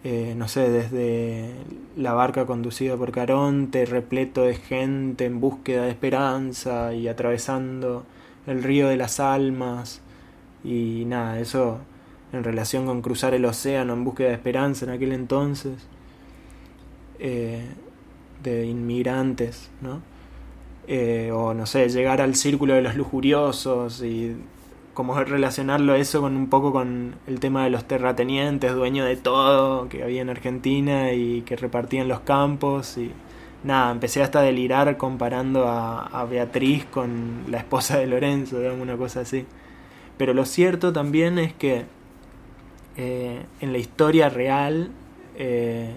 Eh, 0.03 0.36
no 0.38 0.48
sé, 0.48 0.69
desde 0.69 1.51
la 1.96 2.13
barca 2.13 2.46
conducida 2.46 2.96
por 2.98 3.12
Caronte, 3.12 3.86
repleto 3.86 4.43
de 4.43 4.55
gente 4.55 5.25
en 5.25 5.39
búsqueda 5.39 5.84
de 5.84 5.89
esperanza 5.89 6.93
y 6.93 7.07
atravesando 7.07 8.05
el 8.48 8.63
río 8.63 8.88
de 8.88 8.98
las 8.98 9.20
almas, 9.20 10.01
y 10.63 11.04
nada, 11.06 11.39
eso 11.39 11.80
en 12.34 12.44
relación 12.44 12.86
con 12.86 13.01
cruzar 13.01 13.34
el 13.34 13.46
océano 13.46 13.94
en 13.94 14.04
búsqueda 14.04 14.30
de 14.30 14.34
esperanza 14.34 14.86
en 14.86 14.92
aquel 14.92 15.13
entonces. 15.13 15.88
Eh, 17.20 17.66
de 18.44 18.66
inmigrantes, 18.66 19.70
¿no? 19.82 20.01
Eh, 20.88 21.32
o 21.34 21.54
no 21.54 21.66
sé, 21.66 21.89
llegar 21.89 22.22
al 22.22 22.36
círculo 22.36 22.75
de 22.75 22.82
los 22.82 22.96
lujuriosos 22.96 24.01
y 24.04 24.36
como 24.94 25.16
relacionarlo 25.24 25.96
eso 25.96 26.22
con 26.22 26.36
un 26.36 26.50
poco 26.50 26.72
con 26.72 27.16
el 27.27 27.39
tema 27.39 27.63
de 27.63 27.70
los 27.70 27.86
terratenientes, 27.86 28.74
dueños 28.74 29.08
de 29.08 29.16
todo 29.16 29.89
que 29.89 30.04
había 30.04 30.22
en 30.22 30.30
Argentina 30.30 31.12
y 31.13 31.42
que 31.42 31.56
repartían 31.56 32.08
los 32.08 32.22
campos 32.22 32.98
y 32.98 33.12
nada, 33.67 33.91
empecé 33.91 34.24
hasta 34.24 34.39
a 34.39 34.41
delirar 34.41 34.97
comparando 34.97 35.67
a, 35.67 36.25
Beatriz 36.29 36.86
con 36.86 37.43
la 37.50 37.59
esposa 37.59 38.00
de 38.00 38.07
Lorenzo, 38.07 38.59
digamos, 38.59 38.81
una 38.81 38.97
cosa 38.97 39.21
así. 39.21 39.45
Pero 40.17 40.33
lo 40.33 40.45
cierto 40.45 40.91
también 40.93 41.38
es 41.38 41.53
que 41.53 41.86
eh, 42.95 43.45
en 43.62 43.71
la 43.71 43.77
historia 43.77 44.29
real 44.29 44.89
eh, 45.36 45.93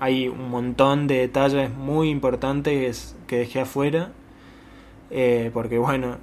hay 0.00 0.28
un 0.28 0.48
montón 0.48 1.06
de 1.06 1.18
detalles 1.18 1.74
muy 1.74 2.08
importantes 2.08 3.14
que 3.26 3.38
dejé 3.38 3.60
afuera. 3.60 4.12
Eh, 5.10 5.50
porque 5.52 5.78
bueno, 5.78 6.16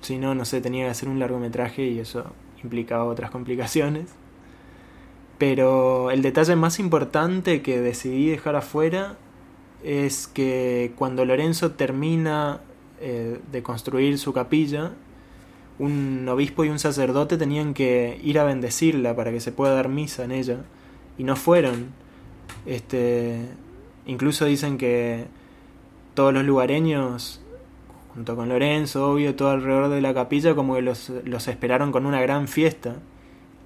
si 0.00 0.18
no, 0.18 0.34
no 0.34 0.44
sé, 0.44 0.60
tenía 0.60 0.84
que 0.84 0.90
hacer 0.90 1.08
un 1.08 1.18
largometraje 1.18 1.84
y 1.86 1.98
eso 1.98 2.26
implicaba 2.62 3.04
otras 3.04 3.30
complicaciones. 3.30 4.14
Pero 5.38 6.10
el 6.10 6.22
detalle 6.22 6.54
más 6.56 6.78
importante 6.78 7.62
que 7.62 7.80
decidí 7.80 8.28
dejar 8.28 8.54
afuera 8.54 9.16
es 9.82 10.26
que 10.26 10.92
cuando 10.96 11.24
Lorenzo 11.24 11.72
termina 11.72 12.60
eh, 13.00 13.40
de 13.50 13.62
construir 13.62 14.18
su 14.18 14.32
capilla, 14.32 14.92
un 15.78 16.26
obispo 16.28 16.64
y 16.64 16.68
un 16.68 16.78
sacerdote 16.78 17.36
tenían 17.36 17.74
que 17.74 18.20
ir 18.22 18.38
a 18.38 18.44
bendecirla 18.44 19.16
para 19.16 19.30
que 19.30 19.40
se 19.40 19.52
pueda 19.52 19.74
dar 19.74 19.88
misa 19.88 20.24
en 20.24 20.32
ella. 20.32 20.58
Y 21.18 21.24
no 21.24 21.36
fueron. 21.36 21.88
Este, 22.66 23.40
incluso 24.06 24.44
dicen 24.44 24.78
que 24.78 25.26
todos 26.14 26.32
los 26.32 26.44
lugareños, 26.44 27.40
junto 28.14 28.36
con 28.36 28.48
Lorenzo, 28.48 29.10
obvio, 29.10 29.34
todo 29.34 29.50
alrededor 29.50 29.90
de 29.90 30.00
la 30.00 30.14
capilla, 30.14 30.54
como 30.54 30.76
que 30.76 30.82
los, 30.82 31.10
los 31.24 31.48
esperaron 31.48 31.92
con 31.92 32.06
una 32.06 32.20
gran 32.20 32.48
fiesta. 32.48 32.96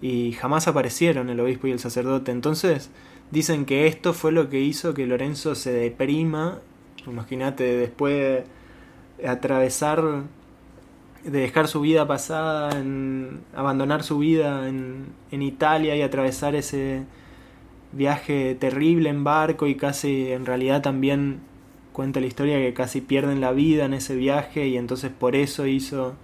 Y 0.00 0.32
jamás 0.32 0.68
aparecieron 0.68 1.28
el 1.28 1.40
obispo 1.40 1.66
y 1.66 1.72
el 1.72 1.78
sacerdote. 1.78 2.32
Entonces, 2.32 2.90
dicen 3.30 3.64
que 3.64 3.86
esto 3.86 4.12
fue 4.12 4.32
lo 4.32 4.48
que 4.48 4.60
hizo 4.60 4.94
que 4.94 5.06
Lorenzo 5.06 5.54
se 5.54 5.72
deprima. 5.72 6.60
Imagínate, 7.06 7.64
después 7.64 8.44
de 9.18 9.28
atravesar, 9.28 10.02
de 11.24 11.40
dejar 11.40 11.68
su 11.68 11.80
vida 11.80 12.06
pasada, 12.06 12.78
en, 12.78 13.40
abandonar 13.54 14.02
su 14.02 14.18
vida 14.18 14.68
en, 14.68 15.06
en 15.30 15.42
Italia 15.42 15.96
y 15.96 16.02
atravesar 16.02 16.54
ese, 16.54 17.06
viaje 17.92 18.54
terrible 18.54 19.08
en 19.10 19.24
barco 19.24 19.66
y 19.66 19.76
casi 19.76 20.32
en 20.32 20.46
realidad 20.46 20.82
también 20.82 21.40
cuenta 21.92 22.20
la 22.20 22.26
historia 22.26 22.58
que 22.58 22.74
casi 22.74 23.00
pierden 23.00 23.40
la 23.40 23.52
vida 23.52 23.84
en 23.84 23.94
ese 23.94 24.14
viaje 24.14 24.68
y 24.68 24.76
entonces 24.76 25.10
por 25.10 25.34
eso 25.34 25.66
hizo 25.66 26.14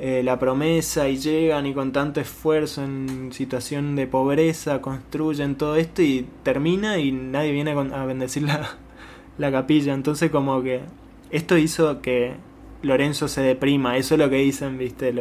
eh, 0.00 0.22
la 0.22 0.38
promesa 0.38 1.08
y 1.08 1.16
llegan 1.18 1.66
y 1.66 1.74
con 1.74 1.90
tanto 1.90 2.20
esfuerzo 2.20 2.84
en 2.84 3.32
situación 3.32 3.96
de 3.96 4.06
pobreza 4.06 4.80
construyen 4.80 5.56
todo 5.56 5.74
esto 5.74 6.02
y 6.02 6.24
termina 6.44 6.98
y 6.98 7.10
nadie 7.10 7.50
viene 7.50 7.72
a 7.72 8.04
bendecir 8.04 8.44
la, 8.44 8.76
la 9.38 9.50
capilla. 9.50 9.94
Entonces 9.94 10.30
como 10.30 10.62
que 10.62 10.82
esto 11.30 11.58
hizo 11.58 12.00
que 12.00 12.34
Lorenzo 12.82 13.26
se 13.26 13.42
deprima. 13.42 13.96
Eso 13.96 14.14
es 14.14 14.20
lo 14.20 14.30
que 14.30 14.36
dicen 14.36 14.78
viste 14.78 15.12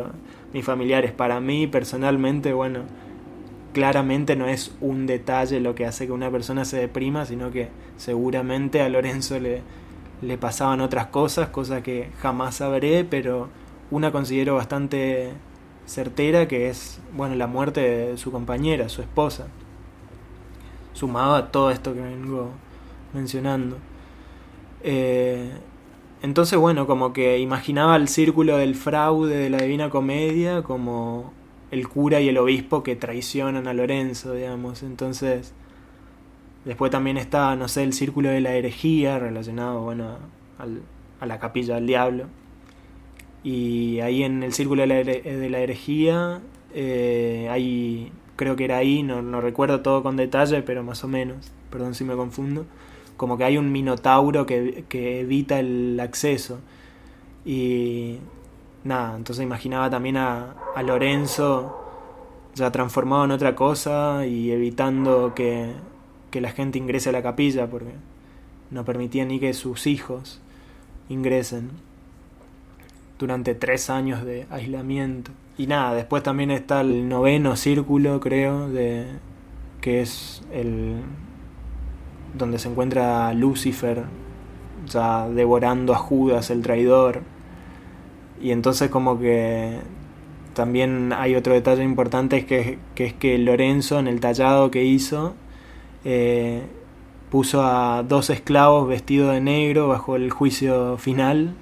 mis 0.54 0.64
familiares. 0.64 1.12
Para 1.12 1.40
mí 1.40 1.66
personalmente 1.66 2.54
bueno 2.54 2.82
claramente 3.74 4.36
no 4.36 4.48
es 4.48 4.76
un 4.80 5.08
detalle 5.08 5.60
lo 5.60 5.74
que 5.74 5.86
hace 5.88 6.06
que 6.06 6.12
una 6.12 6.30
persona 6.30 6.66
se 6.66 6.78
deprima, 6.78 7.26
sino 7.26 7.50
que 7.52 7.70
seguramente 7.98 8.82
a 8.82 8.90
Lorenzo 8.90 9.40
le, 9.40 9.62
le 10.22 10.38
pasaban 10.38 10.82
otras 10.82 11.08
cosas, 11.08 11.50
cosas 11.50 11.82
que 11.82 12.10
jamás 12.20 12.56
sabré, 12.56 13.06
pero 13.06 13.50
una 13.92 14.12
considero 14.12 14.56
bastante 14.56 15.34
certera, 15.86 16.48
que 16.48 16.70
es, 16.70 17.00
bueno, 17.14 17.36
la 17.36 17.48
muerte 17.48 17.82
de 17.82 18.18
su 18.18 18.32
compañera, 18.32 18.90
su 18.90 19.02
esposa, 19.02 19.48
sumado 20.94 21.36
a 21.36 21.52
todo 21.52 21.72
esto 21.72 21.94
que 21.94 22.02
vengo 22.02 22.52
mencionando. 23.14 23.78
Eh, 24.84 25.52
entonces, 26.22 26.58
bueno, 26.60 26.88
como 26.88 27.14
que 27.14 27.40
imaginaba 27.40 27.96
el 27.96 28.08
círculo 28.08 28.58
del 28.58 28.76
fraude 28.76 29.36
de 29.36 29.50
la 29.50 29.60
Divina 29.60 29.90
Comedia 29.90 30.64
como 30.64 31.32
el 31.72 31.88
cura 31.88 32.22
y 32.22 32.30
el 32.30 32.38
obispo 32.38 32.84
que 32.84 32.96
traicionan 32.96 33.68
a 33.68 33.74
Lorenzo, 33.74 34.34
digamos. 34.34 34.84
Entonces, 34.84 35.54
después 36.66 36.92
también 36.92 37.18
está, 37.18 37.56
no 37.56 37.68
sé, 37.68 37.84
el 37.84 37.94
círculo 37.94 38.30
de 38.30 38.42
la 38.42 38.54
herejía 38.54 39.20
relacionado, 39.20 39.82
bueno, 39.82 40.18
a 41.20 41.26
la 41.26 41.40
capilla 41.40 41.76
del 41.76 41.88
diablo. 41.88 42.26
Y 43.44 44.00
ahí 44.02 44.24
en 44.24 44.44
el 44.44 44.54
círculo 44.54 44.82
de 44.82 44.88
la, 44.88 44.96
de 45.04 45.50
la 45.50 45.60
herejía, 45.60 46.42
eh, 46.74 48.12
creo 48.36 48.56
que 48.56 48.66
era 48.66 48.78
ahí, 48.78 49.04
no, 49.04 49.22
no 49.22 49.42
recuerdo 49.42 49.82
todo 49.82 50.04
con 50.04 50.16
detalle, 50.16 50.62
pero 50.62 50.84
más 50.84 51.04
o 51.04 51.08
menos, 51.08 51.52
perdón 51.70 51.96
si 51.96 52.04
me 52.04 52.16
confundo, 52.16 52.66
como 53.18 53.38
que 53.38 53.44
hay 53.44 53.58
un 53.58 53.72
minotauro 53.72 54.46
que, 54.46 54.86
que 54.88 55.22
evita 55.22 55.60
el 55.60 56.00
acceso. 56.00 56.60
Y 57.46 58.18
nada, 58.84 59.16
entonces 59.18 59.44
imaginaba 59.44 59.90
también 59.90 60.18
a, 60.18 60.56
a 60.76 60.84
Lorenzo 60.84 61.84
ya 62.56 62.72
transformado 62.72 63.26
en 63.26 63.32
otra 63.32 63.56
cosa 63.56 64.26
y 64.26 64.52
evitando 64.52 65.34
que, 65.36 65.74
que, 66.32 66.42
la 66.42 66.52
gente 66.52 66.80
ingrese 66.80 67.10
a 67.10 67.12
la 67.12 67.22
capilla, 67.22 67.70
porque 67.70 67.94
no 68.72 68.84
permitía 68.84 69.26
ni 69.26 69.40
que 69.40 69.54
sus 69.54 69.86
hijos 69.88 70.42
ingresen 71.08 71.70
durante 73.20 73.56
tres 73.56 73.90
años 73.90 74.24
de 74.26 74.46
aislamiento. 74.50 75.32
Y 75.58 75.68
nada, 75.68 75.94
después 75.94 76.24
también 76.24 76.52
está 76.52 76.82
el 76.82 77.10
noveno 77.10 77.56
círculo, 77.56 78.20
creo, 78.20 78.70
de 78.70 79.08
que 79.82 80.02
es 80.02 80.44
el 80.52 81.02
donde 82.38 82.60
se 82.60 82.70
encuentra 82.70 83.34
Lucifer 83.34 84.04
ya 84.86 85.28
devorando 85.30 85.94
a 85.94 85.98
Judas, 85.98 86.50
el 86.50 86.62
traidor. 86.62 87.22
Y 88.42 88.52
entonces 88.52 88.90
como 88.90 89.20
que 89.20 89.80
también 90.54 91.14
hay 91.14 91.36
otro 91.36 91.54
detalle 91.54 91.84
importante 91.84 92.46
que, 92.46 92.80
que 92.96 93.06
es 93.06 93.14
que 93.14 93.38
Lorenzo 93.38 94.00
en 94.00 94.08
el 94.08 94.20
tallado 94.20 94.72
que 94.72 94.84
hizo 94.84 95.36
eh, 96.06 96.64
puso 97.30 97.64
a 97.64 98.04
dos 98.04 98.30
esclavos 98.30 98.88
vestidos 98.88 99.34
de 99.34 99.42
negro 99.42 99.88
bajo 99.88 100.16
el 100.16 100.32
juicio 100.32 100.98
final, 100.98 101.54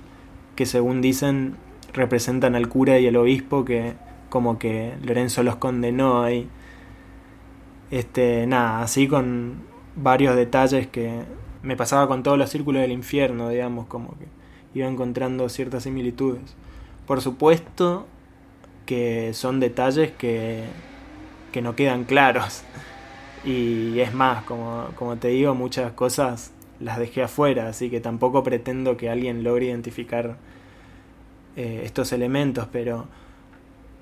que 0.55 0.65
según 0.65 1.01
dicen 1.01 1.55
representan 1.93 2.55
al 2.55 2.67
cura 2.67 2.99
y 2.99 3.07
al 3.07 3.15
obispo, 3.15 3.65
que 3.65 3.93
como 4.29 4.59
que 4.59 4.93
Lorenzo 5.03 5.43
los 5.43 5.55
condenó 5.55 6.23
ahí. 6.23 6.47
Este, 7.91 8.45
nada, 8.47 8.81
así 8.81 9.07
con 9.07 9.63
varios 9.95 10.35
detalles 10.35 10.87
que 10.87 11.21
me 11.63 11.75
pasaba 11.77 12.07
con 12.07 12.23
todos 12.23 12.37
los 12.37 12.49
círculos 12.49 12.81
del 12.81 12.91
infierno, 12.91 13.49
digamos, 13.49 13.87
como 13.87 14.17
que 14.17 14.25
iba 14.73 14.87
encontrando 14.87 15.47
ciertas 15.49 15.83
similitudes. 15.83 16.55
Por 17.07 17.21
supuesto 17.21 18.07
que 18.85 19.33
son 19.33 19.59
detalles 19.59 20.11
que, 20.11 20.63
que 21.51 21.61
no 21.61 21.75
quedan 21.75 22.03
claros. 22.03 22.63
Y 23.45 23.99
es 23.99 24.11
más, 24.11 24.43
como, 24.45 24.87
como 24.95 25.17
te 25.17 25.27
digo, 25.27 25.53
muchas 25.53 25.91
cosas 25.91 26.51
las 26.79 26.99
dejé 26.99 27.23
afuera, 27.23 27.67
así 27.67 27.89
que 27.89 27.99
tampoco 27.99 28.43
pretendo 28.43 28.97
que 28.97 29.09
alguien 29.09 29.43
logre 29.43 29.67
identificar 29.67 30.37
eh, 31.55 31.81
estos 31.85 32.11
elementos, 32.11 32.67
pero 32.71 33.07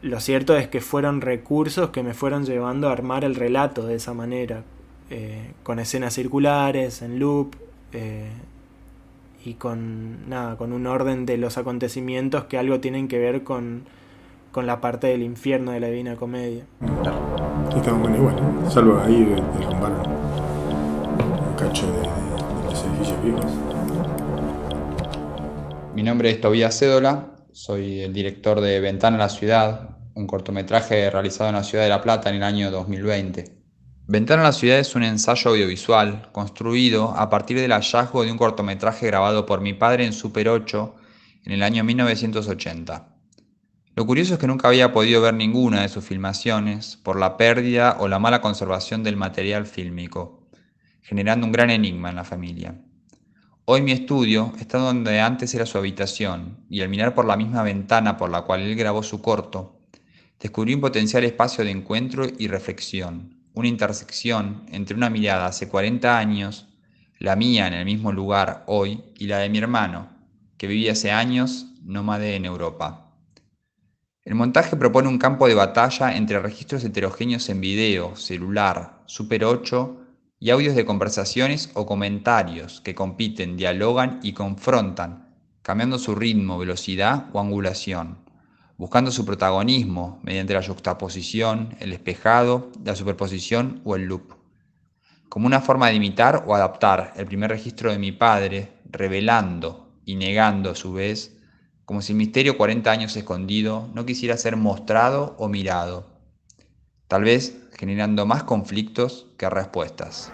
lo 0.01 0.20
cierto 0.20 0.58
es 0.58 0.68
que 0.68 0.82
fueron 0.82 1.22
recursos 1.22 1.92
que 1.92 2.03
me 2.03 2.13
fueron 2.13 2.46
llevando 2.46 2.89
a 2.89 2.92
armar 2.92 3.24
el 3.24 3.36
relato 3.36 3.86
de 3.86 3.96
esa 3.96 4.13
manera, 4.13 4.63
eh, 5.10 5.51
con 5.63 5.80
escenas 5.80 6.13
circulares, 6.13 7.01
en 7.01 7.20
loop, 7.20 7.56
eh, 7.94 8.32
y 9.46 9.53
con 9.56 10.30
nada, 10.30 10.58
con 10.58 10.74
un 10.74 10.88
orden 10.88 11.25
de 11.25 11.38
los 11.38 11.58
acontecimientos 11.58 12.46
que 12.46 12.58
algo 12.58 12.80
tienen 12.80 13.08
que 13.08 13.20
ver 13.20 13.44
con, 13.44 13.84
con 14.51 14.65
la 14.65 14.82
parte 14.82 15.08
del 15.08 15.22
infierno 15.22 15.72
de 15.72 15.80
la 15.80 15.88
Divina 15.88 16.16
Comedia. 16.16 16.66
Está 17.75 17.92
bueno, 17.94 18.16
igual, 18.16 18.36
salvo 18.70 19.00
ahí 19.00 19.25
derrumbaron 19.59 20.01
un 20.07 21.55
cacho 21.57 21.86
de, 21.88 22.32
Mi 25.94 26.03
nombre 26.03 26.31
es 26.31 26.42
Tobías 26.42 26.77
Cédola, 26.77 27.35
soy 27.51 28.01
el 28.01 28.13
director 28.13 28.61
de 28.61 28.79
Ventana 28.79 29.18
a 29.18 29.20
la 29.20 29.29
Ciudad, 29.29 29.98
un 30.16 30.25
cortometraje 30.25 31.09
realizado 31.09 31.50
en 31.50 31.55
la 31.55 31.63
ciudad 31.63 31.83
de 31.83 31.89
La 31.89 32.01
Plata 32.01 32.29
en 32.29 32.37
el 32.37 32.44
año 32.44 32.72
2020. 32.72 33.44
Ventana 34.07 34.42
a 34.42 34.46
la 34.46 34.51
Ciudad 34.53 34.79
es 34.79 34.96
un 34.96 35.03
ensayo 35.03 35.51
audiovisual 35.51 36.29
construido 36.31 37.11
a 37.18 37.29
partir 37.29 37.59
del 37.59 37.72
hallazgo 37.72 38.24
de 38.24 38.31
un 38.31 38.37
cortometraje 38.37 39.07
grabado 39.07 39.46
por 39.46 39.61
mi 39.61 39.74
padre 39.74 40.05
en 40.05 40.13
Super 40.13 40.50
8 40.50 40.96
en 41.46 41.51
el 41.51 41.63
año 41.63 41.83
1980. 41.83 43.07
Lo 43.96 44.05
curioso 44.05 44.33
es 44.33 44.39
que 44.39 44.48
nunca 44.48 44.70
había 44.70 44.94
podido 44.94 45.22
ver 45.22 45.33
ninguna 45.33 45.81
de 45.81 45.89
sus 45.89 46.05
filmaciones 46.05 46.98
por 47.03 47.20
la 47.20 47.37
pérdida 47.37 47.98
o 48.00 48.07
la 48.07 48.20
mala 48.20 48.42
conservación 48.42 49.03
del 49.03 49.18
material 49.18 49.66
fílmico, 49.66 50.48
generando 51.01 51.46
un 51.46 51.51
gran 51.51 51.70
enigma 51.70 52.09
en 52.09 52.16
la 52.16 52.24
familia. 52.24 52.75
Hoy 53.65 53.81
mi 53.81 53.93
estudio 53.93 54.51
está 54.59 54.77
donde 54.77 55.21
antes 55.21 55.55
era 55.55 55.65
su 55.65 55.77
habitación, 55.77 56.65
y 56.69 56.81
al 56.81 56.89
mirar 56.89 57.15
por 57.15 57.23
la 57.23 57.37
misma 57.37 57.63
ventana 57.63 58.17
por 58.17 58.29
la 58.29 58.41
cual 58.41 58.59
él 58.59 58.75
grabó 58.75 59.03
su 59.03 59.21
corto, 59.21 59.79
descubrí 60.37 60.73
un 60.73 60.81
potencial 60.81 61.23
espacio 61.23 61.63
de 61.63 61.71
encuentro 61.71 62.25
y 62.37 62.49
reflexión, 62.49 63.37
una 63.53 63.69
intersección 63.69 64.65
entre 64.69 64.97
una 64.97 65.09
mirada 65.09 65.45
hace 65.45 65.69
40 65.69 66.17
años, 66.17 66.67
la 67.19 67.37
mía 67.37 67.65
en 67.65 67.73
el 67.73 67.85
mismo 67.85 68.11
lugar 68.11 68.65
hoy, 68.67 69.01
y 69.17 69.27
la 69.27 69.37
de 69.37 69.47
mi 69.47 69.59
hermano, 69.59 70.09
que 70.57 70.67
vivía 70.67 70.91
hace 70.91 71.11
años 71.11 71.67
nómade 71.83 72.35
en 72.35 72.43
Europa. 72.43 73.13
El 74.25 74.35
montaje 74.35 74.75
propone 74.75 75.07
un 75.07 75.19
campo 75.19 75.47
de 75.47 75.55
batalla 75.55 76.17
entre 76.17 76.41
registros 76.41 76.83
heterogéneos 76.83 77.47
en 77.47 77.61
video, 77.61 78.17
celular, 78.17 79.03
Super 79.05 79.45
8 79.45 80.02
y 80.44 80.50
audios 80.50 80.75
de 80.75 80.84
conversaciones 80.84 81.70
o 81.74 81.86
comentarios 81.86 82.82
que 82.82 82.94
compiten, 82.94 83.56
dialogan 83.56 84.20
y 84.24 84.34
confrontan, 84.34 85.29
cambiando 85.62 85.98
su 85.98 86.16
ritmo, 86.16 86.58
velocidad 86.58 87.27
o 87.32 87.40
angulación, 87.40 88.18
buscando 88.75 89.10
su 89.10 89.24
protagonismo 89.24 90.20
mediante 90.22 90.53
la 90.53 90.62
juxtaposición, 90.62 91.77
el 91.79 91.94
espejado, 91.94 92.72
la 92.84 92.94
superposición 92.94 93.79
o 93.86 93.96
el 93.96 94.03
loop, 94.03 94.34
como 95.29 95.48
una 95.48 95.62
forma 95.62 95.88
de 95.88 95.96
imitar 95.96 96.44
o 96.46 96.53
adaptar 96.53 97.14
el 97.16 97.25
primer 97.25 97.50
registro 97.50 97.94
de 97.94 98.00
mi 98.00 98.12
padre, 98.12 98.74
revelando 98.84 99.94
y 100.03 100.18
negando 100.18 100.72
a 100.72 100.75
su 100.75 100.92
vez, 100.92 101.38
como 101.86 102.01
si 102.01 102.12
el 102.12 102.18
misterio 102.18 102.58
40 102.58 102.92
años 102.92 103.16
escondido 103.16 103.90
no 103.94 104.06
quisiera 104.06 104.36
ser 104.36 104.58
mostrado 104.58 105.38
o 105.40 105.48
mirado, 105.48 106.12
tal 107.07 107.24
vez 107.24 107.57
generando 107.77 108.25
más 108.25 108.44
conflictos 108.44 109.27
que 109.37 109.50
respuestas. 109.50 110.31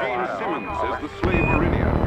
Gene 0.00 0.26
Simmons 0.38 0.78
is 0.84 1.00
the 1.00 1.08
slave 1.20 1.44
Meridian, 1.44 1.97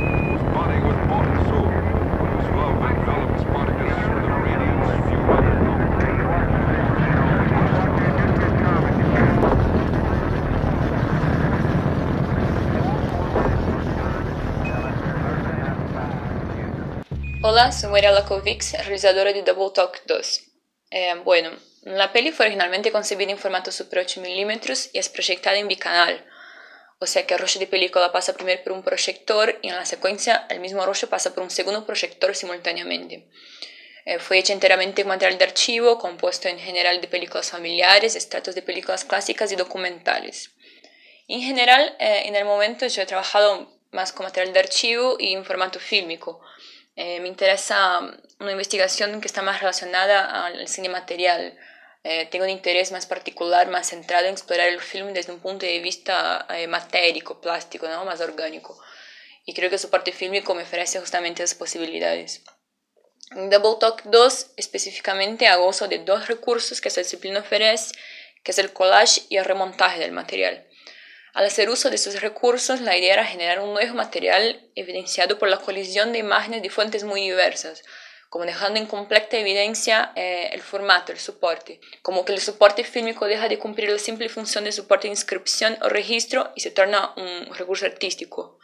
Hola, 17.44 17.72
soy 17.72 17.90
María 17.90 18.12
Lakovics, 18.12 18.74
realizadora 18.86 19.34
de 19.34 19.42
Double 19.42 19.72
Talk 19.74 20.04
2. 20.06 20.42
Eh, 20.92 21.16
bueno, 21.24 21.50
la 21.82 22.14
peli 22.14 22.32
fue 22.32 22.46
originalmente 22.46 22.92
concebida 22.92 23.32
en 23.32 23.40
formato 23.40 23.72
Super 23.72 23.98
8 23.98 24.22
mm 24.22 24.52
y 24.94 25.00
es 25.00 25.10
proyectada 25.10 25.58
en 25.58 25.68
bicanal, 25.68 26.24
o 27.00 27.08
sea 27.08 27.26
que 27.26 27.34
el 27.34 27.40
rollo 27.40 27.60
de 27.60 27.66
película 27.66 28.12
pasa 28.12 28.34
primero 28.34 28.64
por 28.64 28.74
un 28.74 28.84
proyector 28.84 29.58
y 29.64 29.70
en 29.70 29.76
la 29.76 29.86
secuencia 29.88 30.46
el 30.52 30.60
mismo 30.60 30.86
rollo 30.86 31.10
pasa 31.10 31.34
por 31.34 31.42
un 31.42 31.50
segundo 31.50 31.84
proyector 31.84 32.36
simultáneamente. 32.36 33.28
Eh, 34.06 34.20
fue 34.20 34.38
hecha 34.38 34.54
enteramente 34.54 35.02
con 35.02 35.10
material 35.10 35.40
de 35.40 35.46
archivo, 35.46 35.98
compuesto 35.98 36.48
en 36.48 36.60
general 36.60 37.02
de 37.02 37.08
películas 37.08 37.50
familiares, 37.50 38.16
estratos 38.16 38.54
de 38.54 38.62
películas 38.62 39.04
clásicas 39.04 39.52
y 39.52 39.56
documentales. 39.56 40.52
En 41.28 41.42
general, 41.42 41.96
eh, 41.98 42.22
en 42.26 42.36
el 42.36 42.46
momento 42.46 42.86
yo 42.86 43.02
he 43.02 43.08
trabajado 43.08 43.82
más 43.92 44.14
con 44.14 44.26
material 44.26 44.54
de 44.54 44.60
archivo 44.60 45.16
y 45.20 45.34
en 45.34 45.44
formato 45.44 45.80
fílmico. 45.80 46.40
Eh, 46.96 47.20
me 47.20 47.28
interesa 47.28 48.00
una 48.40 48.52
investigación 48.52 49.22
que 49.22 49.28
está 49.28 49.42
más 49.42 49.60
relacionada 49.60 50.46
al 50.46 50.68
cine 50.68 50.90
material. 50.90 51.58
Eh, 52.04 52.28
tengo 52.32 52.46
un 52.46 52.50
interés 52.50 52.92
más 52.92 53.06
particular, 53.06 53.70
más 53.70 53.90
centrado 53.90 54.26
en 54.26 54.34
explorar 54.34 54.68
el 54.68 54.82
film 54.82 55.14
desde 55.14 55.32
un 55.32 55.40
punto 55.40 55.66
de 55.66 55.80
vista 55.80 56.46
eh, 56.50 56.68
matérico, 56.68 57.40
plástico, 57.40 57.88
¿no? 57.88 58.06
más 58.06 58.20
orgánico. 58.22 58.80
Y 59.46 59.54
creo 59.54 59.70
que 59.70 59.78
su 59.78 59.90
parte 59.90 60.12
fílmico 60.12 60.54
me 60.56 60.64
ofrece 60.64 61.00
justamente 61.00 61.44
esas 61.44 61.58
posibilidades. 61.58 62.44
En 63.32 63.50
Double 63.50 63.78
Talk 63.80 64.04
2 64.04 64.52
específicamente 64.58 65.48
hago 65.48 65.68
uso 65.68 65.88
de 65.88 66.00
dos 66.00 66.28
recursos 66.28 66.82
que 66.82 66.90
esta 66.90 67.02
disciplina 67.02 67.40
ofrece, 67.40 67.96
que 68.44 68.52
es 68.52 68.58
el 68.58 68.74
collage 68.74 69.22
y 69.30 69.38
el 69.38 69.46
remontaje 69.46 70.00
del 70.00 70.12
material. 70.12 70.68
Al 71.34 71.46
hacer 71.46 71.70
uso 71.70 71.90
de 71.90 71.96
estos 71.96 72.22
recursos, 72.22 72.82
la 72.82 72.98
idea 72.98 73.14
era 73.14 73.26
generar 73.26 73.62
un 73.62 73.74
nuevo 73.74 73.94
material 73.94 74.68
evidenciado 74.76 75.40
por 75.40 75.48
la 75.48 75.58
colisión 75.58 76.12
de 76.12 76.20
imágenes 76.20 76.62
de 76.62 76.70
fuentes 76.70 77.06
muy 77.06 77.22
diversas, 77.22 77.84
como 78.30 78.46
dejando 78.46 78.80
en 78.80 78.86
completa 78.86 79.38
evidencia 79.38 80.12
eh, 80.16 80.50
el 80.52 80.62
formato, 80.62 81.14
el 81.14 81.20
soporte, 81.20 81.80
como 82.02 82.26
que 82.26 82.34
el 82.34 82.42
soporte 82.42 82.84
fílmico 82.84 83.26
deja 83.28 83.48
de 83.48 83.60
cumplir 83.60 83.90
la 83.90 84.00
simple 84.00 84.28
función 84.28 84.66
de 84.66 84.74
soporte 84.74 85.08
de 85.08 85.14
inscripción 85.14 85.78
o 85.82 85.90
registro 85.90 86.52
y 86.56 86.62
se 86.62 86.72
torna 86.72 87.14
un 87.16 87.54
recurso 87.56 87.86
artístico. 87.86 88.60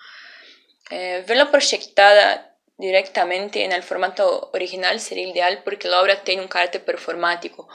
Eh, 0.90 1.24
verla 1.26 1.52
proyectada 1.52 2.54
directamente 2.78 3.64
en 3.64 3.72
el 3.72 3.84
formato 3.84 4.50
original 4.54 5.00
sería 5.00 5.28
ideal 5.28 5.62
porque 5.64 5.88
la 5.88 6.02
obra 6.02 6.24
tiene 6.24 6.42
un 6.42 6.48
carácter 6.48 6.84
performático, 6.84 7.68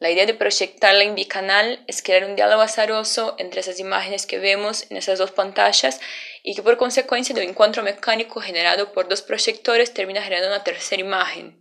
La 0.00 0.10
idea 0.10 0.26
de 0.26 0.34
proyectarla 0.34 1.02
en 1.02 1.16
bicanal 1.16 1.82
es 1.88 2.02
crear 2.02 2.24
un 2.24 2.36
diálogo 2.36 2.62
azaroso 2.62 3.34
entre 3.38 3.60
esas 3.60 3.80
imágenes 3.80 4.26
que 4.26 4.38
vemos 4.38 4.88
en 4.90 4.96
esas 4.96 5.18
dos 5.18 5.32
pantallas 5.32 6.00
y 6.44 6.54
que 6.54 6.62
por 6.62 6.76
consecuencia 6.76 7.34
del 7.34 7.48
encuentro 7.48 7.82
mecánico 7.82 8.40
generado 8.40 8.92
por 8.92 9.08
dos 9.08 9.22
proyectores 9.22 9.92
termina 9.92 10.22
generando 10.22 10.54
una 10.54 10.62
tercera 10.62 11.00
imagen. 11.02 11.60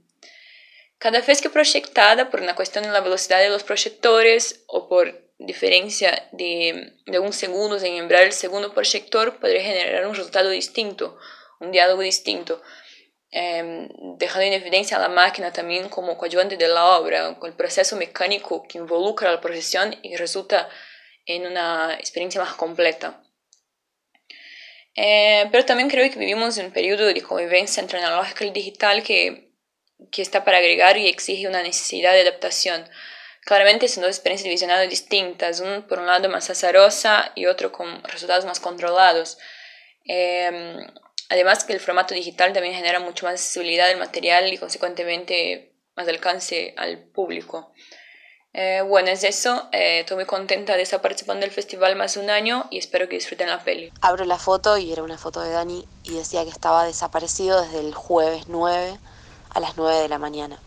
Cada 0.99 1.21
vez 1.21 1.41
que 1.41 1.49
proyectada 1.49 2.29
por 2.29 2.41
una 2.41 2.55
cuestión 2.55 2.85
en 2.85 2.93
la 2.93 3.01
velocidad 3.01 3.39
de 3.39 3.49
los 3.49 3.63
proyectores 3.63 4.63
o 4.67 4.87
por 4.87 5.19
diferencia 5.39 6.29
de, 6.31 6.93
de 7.07 7.19
un 7.19 7.33
segundo 7.33 7.77
en 7.77 7.95
embrar 7.95 8.23
el 8.23 8.33
segundo 8.33 8.71
proyector, 8.71 9.39
podría 9.39 9.61
generar 9.61 10.05
un 10.05 10.15
resultado 10.15 10.49
distinto, 10.49 11.17
un 11.59 11.71
diálogo 11.71 12.01
distinto 12.01 12.61
eh, 13.39 13.87
dejando 14.17 14.47
en 14.47 14.53
evidencia 14.53 14.97
a 14.97 14.99
la 14.99 15.09
máquina 15.09 15.53
también 15.53 15.89
como 15.89 16.17
coadyuvante 16.17 16.57
de 16.57 16.67
la 16.67 16.97
obra, 16.97 17.35
con 17.37 17.51
el 17.51 17.55
proceso 17.55 17.95
mecánico 17.95 18.63
que 18.67 18.79
involucra 18.79 19.31
la 19.31 19.39
procesión 19.39 19.95
y 20.01 20.15
resulta 20.15 20.67
en 21.27 21.45
una 21.45 21.93
experiencia 21.99 22.41
más 22.41 22.55
completa. 22.55 23.21
Eh, 24.95 25.47
pero 25.51 25.65
también 25.65 25.87
creo 25.87 26.09
que 26.11 26.17
vivimos 26.17 26.57
en 26.57 26.65
un 26.65 26.71
periodo 26.71 27.05
de 27.05 27.21
convivencia 27.21 27.79
entre 27.79 27.99
analógico 27.99 28.43
y 28.43 28.49
digital 28.49 29.03
que, 29.03 29.51
que 30.11 30.23
está 30.23 30.43
para 30.43 30.57
agregar 30.57 30.97
y 30.97 31.07
exige 31.07 31.47
una 31.47 31.61
necesidad 31.61 32.13
de 32.13 32.21
adaptación. 32.21 32.89
Claramente 33.41 33.87
son 33.87 34.01
dos 34.01 34.15
experiencias 34.15 34.45
de 34.45 34.49
visionado 34.49 34.87
distintas, 34.87 35.59
uno 35.59 35.85
por 35.87 35.99
un 35.99 36.07
lado 36.07 36.27
más 36.27 36.49
azarosa 36.49 37.33
y 37.35 37.45
otro 37.45 37.71
con 37.71 38.03
resultados 38.05 38.45
más 38.45 38.59
controlados. 38.59 39.37
Eh, 40.05 40.87
Además 41.29 41.63
que 41.63 41.73
el 41.73 41.79
formato 41.79 42.13
digital 42.13 42.53
también 42.53 42.73
genera 42.73 42.99
mucho 42.99 43.25
más 43.25 43.33
accesibilidad 43.33 43.87
del 43.87 43.97
material 43.97 44.51
y 44.51 44.57
consecuentemente 44.57 45.73
más 45.95 46.07
alcance 46.07 46.73
al 46.77 46.99
público. 46.99 47.73
Eh, 48.53 48.81
bueno, 48.81 49.09
es 49.09 49.23
eso. 49.23 49.67
Eh, 49.71 49.99
estoy 49.99 50.17
muy 50.17 50.25
contenta 50.25 50.75
de 50.75 50.83
estar 50.83 51.01
participando 51.01 51.41
del 51.41 51.51
festival 51.51 51.95
más 51.95 52.13
de 52.13 52.21
un 52.21 52.29
año 52.29 52.65
y 52.71 52.77
espero 52.77 53.09
que 53.09 53.15
disfruten 53.15 53.49
la 53.49 53.63
peli. 53.63 53.91
Abro 54.01 54.25
la 54.25 54.39
foto 54.39 54.77
y 54.77 54.91
era 54.91 55.03
una 55.03 55.17
foto 55.17 55.41
de 55.41 55.51
Dani 55.51 55.85
y 56.03 56.13
decía 56.13 56.43
que 56.43 56.49
estaba 56.49 56.85
desaparecido 56.85 57.61
desde 57.61 57.79
el 57.81 57.93
jueves 57.93 58.45
9 58.47 58.97
a 59.49 59.59
las 59.59 59.75
9 59.77 59.97
de 59.97 60.09
la 60.09 60.17
mañana. 60.17 60.59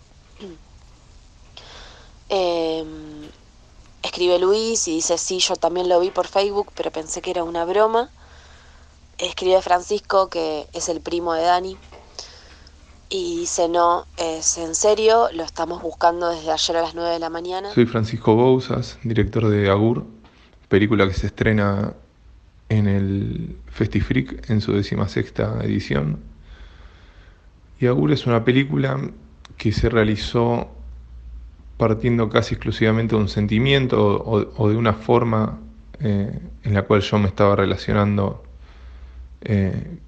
Eh, 2.29 2.85
escribe 4.03 4.39
Luis 4.39 4.87
y 4.89 4.97
dice, 4.97 5.17
sí, 5.17 5.39
yo 5.41 5.57
también 5.57 5.89
lo 5.89 6.01
vi 6.01 6.11
por 6.11 6.29
Facebook, 6.29 6.73
pero 6.75 6.91
pensé 6.91 7.23
que 7.23 7.31
era 7.31 7.45
una 7.45 7.65
broma 7.65 8.11
escribe 9.21 9.61
Francisco, 9.63 10.29
que 10.29 10.67
es 10.73 10.89
el 10.89 11.01
primo 11.01 11.35
de 11.35 11.43
Dani, 11.43 11.77
y 13.09 13.41
dice, 13.41 13.69
no, 13.69 14.07
es 14.17 14.57
en 14.57 14.75
serio, 14.75 15.29
lo 15.35 15.43
estamos 15.43 15.83
buscando 15.83 16.31
desde 16.31 16.53
ayer 16.53 16.77
a 16.77 16.83
las 16.83 16.95
9 16.95 17.11
de 17.11 17.19
la 17.19 17.29
mañana. 17.29 17.73
Soy 17.75 17.87
Francisco 17.87 18.37
Bouzas, 18.37 18.99
director 19.03 19.49
de 19.49 19.69
Agur, 19.69 20.07
película 20.69 21.09
que 21.09 21.15
se 21.15 21.27
estrena 21.27 21.93
en 22.69 22.87
el 22.87 23.57
Festifreak 23.67 24.49
en 24.49 24.61
su 24.61 24.81
sexta 25.09 25.59
edición. 25.65 26.21
Y 27.81 27.87
Agur 27.89 28.13
es 28.13 28.27
una 28.27 28.45
película 28.45 29.01
que 29.57 29.73
se 29.73 29.89
realizó 29.89 30.69
partiendo 31.77 32.29
casi 32.29 32.55
exclusivamente 32.55 33.17
de 33.17 33.23
un 33.23 33.29
sentimiento 33.29 34.23
o, 34.57 34.69
de 34.69 34.77
una 34.77 34.93
forma 34.93 35.59
eh, 35.99 36.39
en 36.63 36.75
la 36.75 36.83
cual 36.83 37.01
yo 37.01 37.19
me 37.19 37.27
estaba 37.27 37.57
relacionando 37.57 38.45
eh, 39.43 39.99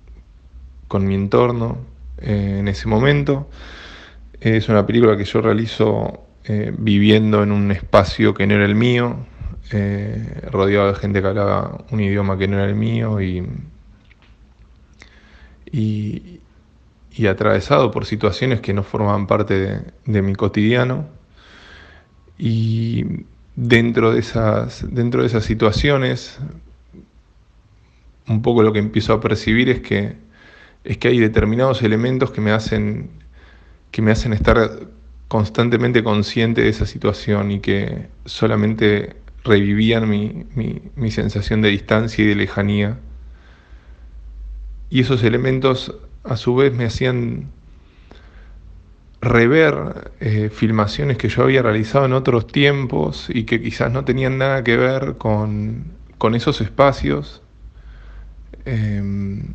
con 0.88 1.06
mi 1.06 1.14
entorno 1.14 1.78
eh, 2.18 2.56
en 2.60 2.68
ese 2.68 2.88
momento. 2.88 3.48
Es 4.40 4.68
una 4.68 4.86
película 4.86 5.16
que 5.16 5.24
yo 5.24 5.40
realizo 5.40 6.24
eh, 6.44 6.72
viviendo 6.76 7.42
en 7.42 7.52
un 7.52 7.70
espacio 7.70 8.34
que 8.34 8.46
no 8.46 8.54
era 8.54 8.64
el 8.64 8.74
mío, 8.74 9.26
rodeado 10.50 10.88
de 10.88 10.94
gente 10.96 11.22
que 11.22 11.28
hablaba 11.28 11.78
un 11.90 12.00
idioma 12.00 12.36
que 12.36 12.46
no 12.46 12.58
era 12.58 12.66
el 12.66 12.74
mío 12.74 13.22
y, 13.22 13.42
y, 15.72 17.26
atravesado 17.26 17.90
por 17.90 18.04
situaciones 18.04 18.60
que 18.60 18.74
no 18.74 18.82
formaban 18.82 19.26
parte 19.26 19.58
de, 19.58 19.80
de 20.04 20.20
mi 20.20 20.34
cotidiano. 20.34 21.06
Y 22.36 23.24
dentro 23.56 24.12
de 24.12 24.20
esas, 24.20 24.84
dentro 24.92 25.22
de 25.22 25.28
esas 25.28 25.44
situaciones 25.44 26.38
un 28.28 28.42
poco 28.42 28.62
lo 28.62 28.72
que 28.72 28.78
empiezo 28.78 29.12
a 29.12 29.20
percibir 29.20 29.68
es 29.68 29.80
que, 29.80 30.16
es 30.84 30.98
que 30.98 31.08
hay 31.08 31.18
determinados 31.18 31.82
elementos 31.82 32.30
que 32.30 32.40
me 32.40 32.52
hacen, 32.52 33.10
que 33.90 34.02
me 34.02 34.10
hacen 34.12 34.32
estar 34.32 34.88
constantemente 35.28 36.04
consciente 36.04 36.62
de 36.62 36.68
esa 36.68 36.86
situación 36.86 37.50
y 37.50 37.60
que 37.60 38.08
solamente 38.26 39.16
revivían 39.44 40.08
mi, 40.08 40.44
mi, 40.94 41.10
sensación 41.10 41.62
de 41.62 41.70
distancia 41.70 42.24
y 42.24 42.28
de 42.28 42.34
lejanía. 42.34 42.98
Y 44.90 45.00
esos 45.00 45.24
elementos 45.24 45.96
a 46.22 46.36
su 46.36 46.54
vez 46.54 46.72
me 46.72 46.84
hacían 46.84 47.48
rever 49.20 50.12
eh, 50.20 50.50
filmaciones 50.52 51.16
que 51.16 51.28
yo 51.28 51.42
había 51.44 51.62
realizado 51.62 52.04
en 52.04 52.12
otros 52.12 52.46
tiempos 52.46 53.28
y 53.30 53.44
que 53.44 53.62
quizás 53.62 53.90
no 53.90 54.04
tenían 54.04 54.38
nada 54.38 54.62
que 54.62 54.76
ver 54.76 55.16
con, 55.16 55.84
con 56.18 56.34
esos 56.34 56.60
espacios 56.60 57.41
Em, 58.64 59.54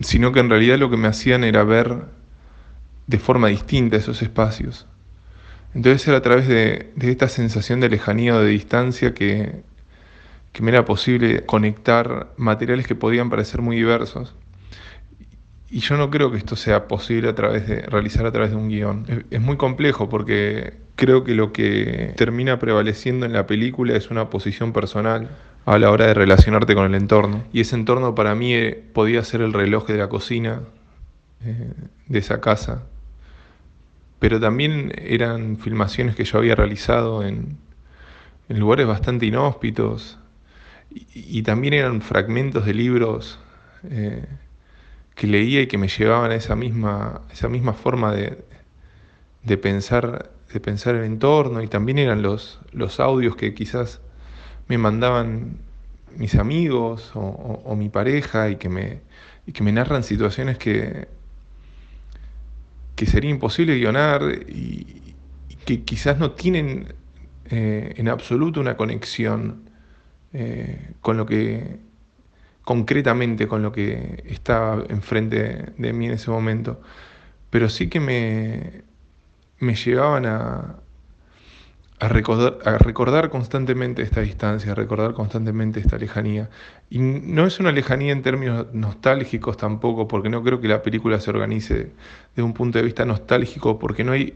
sino 0.00 0.32
que 0.32 0.40
en 0.40 0.50
realidad 0.50 0.78
lo 0.78 0.90
que 0.90 0.96
me 0.96 1.08
hacían 1.08 1.44
era 1.44 1.62
ver 1.62 2.04
de 3.06 3.18
forma 3.18 3.48
distinta 3.48 3.96
esos 3.96 4.22
espacios. 4.22 4.86
Entonces 5.74 6.06
era 6.08 6.18
a 6.18 6.22
través 6.22 6.48
de, 6.48 6.92
esta 7.00 7.28
sensación 7.28 7.80
de 7.80 7.88
lejanía 7.88 8.34
o 8.34 8.40
de 8.40 8.50
distancia 8.50 9.14
que, 9.14 9.62
me 10.60 10.70
era 10.70 10.84
posible 10.84 11.44
conectar 11.46 12.32
materiales 12.36 12.86
que 12.86 12.94
podían 12.94 13.30
parecer 13.30 13.62
muy 13.62 13.76
diversos. 13.76 14.34
Y 15.70 15.80
yo 15.80 15.96
no 15.96 16.10
creo 16.10 16.30
que 16.32 16.38
esto 16.38 16.56
sea 16.56 16.88
posible 16.88 17.28
a 17.28 17.34
través 17.34 17.66
de 17.66 17.82
realizar 17.82 18.26
a 18.26 18.32
través 18.32 18.50
de 18.50 18.56
un 18.56 18.68
guion. 18.68 19.24
es 19.30 19.40
muy 19.40 19.56
complejo 19.56 20.08
porque 20.08 20.74
creo 20.96 21.24
que 21.24 21.34
lo 21.34 21.52
que 21.52 22.12
termina 22.16 22.58
prevaleciendo 22.58 23.24
en 23.24 23.32
la 23.32 23.46
película 23.46 23.96
es 23.96 24.10
una 24.10 24.28
posición 24.28 24.72
personal 24.72 25.30
a 25.66 25.78
la 25.78 25.90
hora 25.90 26.06
de 26.06 26.14
relacionarte 26.14 26.74
con 26.74 26.86
el 26.86 26.94
entorno. 26.94 27.44
Y 27.52 27.60
ese 27.60 27.76
entorno 27.76 28.14
para 28.14 28.34
mí 28.34 28.54
eh, 28.54 28.82
podía 28.92 29.22
ser 29.24 29.42
el 29.42 29.52
reloj 29.52 29.86
de 29.86 29.98
la 29.98 30.08
cocina 30.08 30.62
eh, 31.44 31.72
de 32.06 32.18
esa 32.18 32.40
casa. 32.40 32.84
Pero 34.18 34.40
también 34.40 34.92
eran 34.98 35.56
filmaciones 35.58 36.14
que 36.14 36.24
yo 36.24 36.38
había 36.38 36.54
realizado 36.54 37.24
en, 37.24 37.58
lugares 38.48 38.86
bastante 38.86 39.26
inhóspitos. 39.26 40.18
Y, 41.14 41.42
también 41.42 41.74
eran 41.74 42.02
fragmentos 42.02 42.66
de 42.66 42.74
libros 42.74 43.38
eh, 43.84 44.26
que 45.14 45.28
leía 45.28 45.62
y 45.62 45.68
que 45.68 45.78
me 45.78 45.86
llevaban 45.86 46.32
a 46.32 46.34
esa 46.34 46.56
misma, 46.56 47.22
esa 47.32 47.48
misma 47.48 47.74
forma 47.74 48.12
de, 48.12 48.44
de, 49.44 49.56
pensar, 49.56 50.32
de 50.52 50.60
pensar 50.60 50.96
el 50.96 51.04
entorno. 51.04 51.62
Y 51.62 51.68
también 51.68 51.98
eran 51.98 52.22
los, 52.22 52.60
los 52.72 52.98
audios 52.98 53.36
que 53.36 53.54
quizás 53.54 54.00
me 54.70 54.78
mandaban 54.78 55.58
mis 56.16 56.36
amigos 56.36 57.10
o, 57.14 57.74
mi 57.76 57.88
pareja 57.88 58.50
y 58.50 58.56
que 58.56 58.68
me, 58.68 59.00
que 59.52 59.64
me 59.64 59.72
narran 59.72 60.04
situaciones 60.04 60.58
que, 60.58 61.08
que 62.94 63.06
sería 63.06 63.30
imposible 63.30 63.76
guionar 63.76 64.22
y, 64.46 65.16
que 65.64 65.82
quizás 65.82 66.18
no 66.18 66.32
tienen 66.32 66.94
eh, 67.50 67.94
en 67.96 68.08
absoluto 68.08 68.60
una 68.60 68.76
conexión 68.76 69.68
eh, 70.32 70.94
con 71.00 71.16
lo 71.16 71.26
que 71.26 71.80
concretamente 72.62 73.48
con 73.48 73.62
lo 73.62 73.72
que 73.72 74.22
estaba 74.26 74.84
enfrente 74.88 75.72
de 75.76 75.92
mí 75.92 76.06
en 76.06 76.12
ese 76.12 76.30
momento, 76.30 76.80
pero 77.50 77.68
sí 77.68 77.88
que 77.88 77.98
me, 77.98 78.82
me 79.58 79.74
llevaban 79.74 80.26
a, 80.26 80.76
a 82.00 82.08
recordar, 82.08 82.58
a 82.64 82.78
recordar 82.78 83.28
constantemente 83.28 84.02
esta 84.02 84.22
distancia, 84.22 84.72
a 84.72 84.74
recordar 84.74 85.12
constantemente 85.12 85.80
esta 85.80 85.98
lejanía. 85.98 86.48
Y 86.88 86.98
no 86.98 87.46
es 87.46 87.60
una 87.60 87.72
lejanía 87.72 88.12
en 88.12 88.22
términos 88.22 88.68
nostálgicos 88.72 89.58
tampoco, 89.58 90.08
porque 90.08 90.30
no 90.30 90.42
creo 90.42 90.60
que 90.62 90.68
la 90.68 90.82
película 90.82 91.20
se 91.20 91.28
organice 91.28 91.90
de 92.34 92.42
un 92.42 92.54
punto 92.54 92.78
de 92.78 92.84
vista 92.84 93.04
nostálgico, 93.04 93.78
porque 93.78 94.02
no 94.02 94.12
hay, 94.12 94.34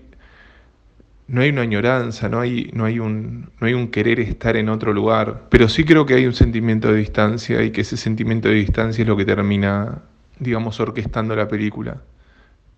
no 1.26 1.40
hay 1.40 1.48
una 1.48 1.62
añoranza, 1.62 2.28
no 2.28 2.38
hay, 2.38 2.70
no, 2.74 2.84
hay 2.84 2.98
un, 2.98 3.50
no 3.58 3.66
hay 3.66 3.72
un 3.72 3.88
querer 3.88 4.20
estar 4.20 4.56
en 4.56 4.68
otro 4.68 4.92
lugar, 4.92 5.44
pero 5.48 5.66
sí 5.70 5.84
creo 5.84 6.04
que 6.04 6.14
hay 6.14 6.26
un 6.26 6.34
sentimiento 6.34 6.92
de 6.92 6.98
distancia 6.98 7.62
y 7.62 7.70
que 7.70 7.80
ese 7.80 7.96
sentimiento 7.96 8.48
de 8.48 8.56
distancia 8.56 9.02
es 9.02 9.08
lo 9.08 9.16
que 9.16 9.24
termina, 9.24 10.02
digamos, 10.38 10.78
orquestando 10.80 11.34
la 11.34 11.48
película. 11.48 12.02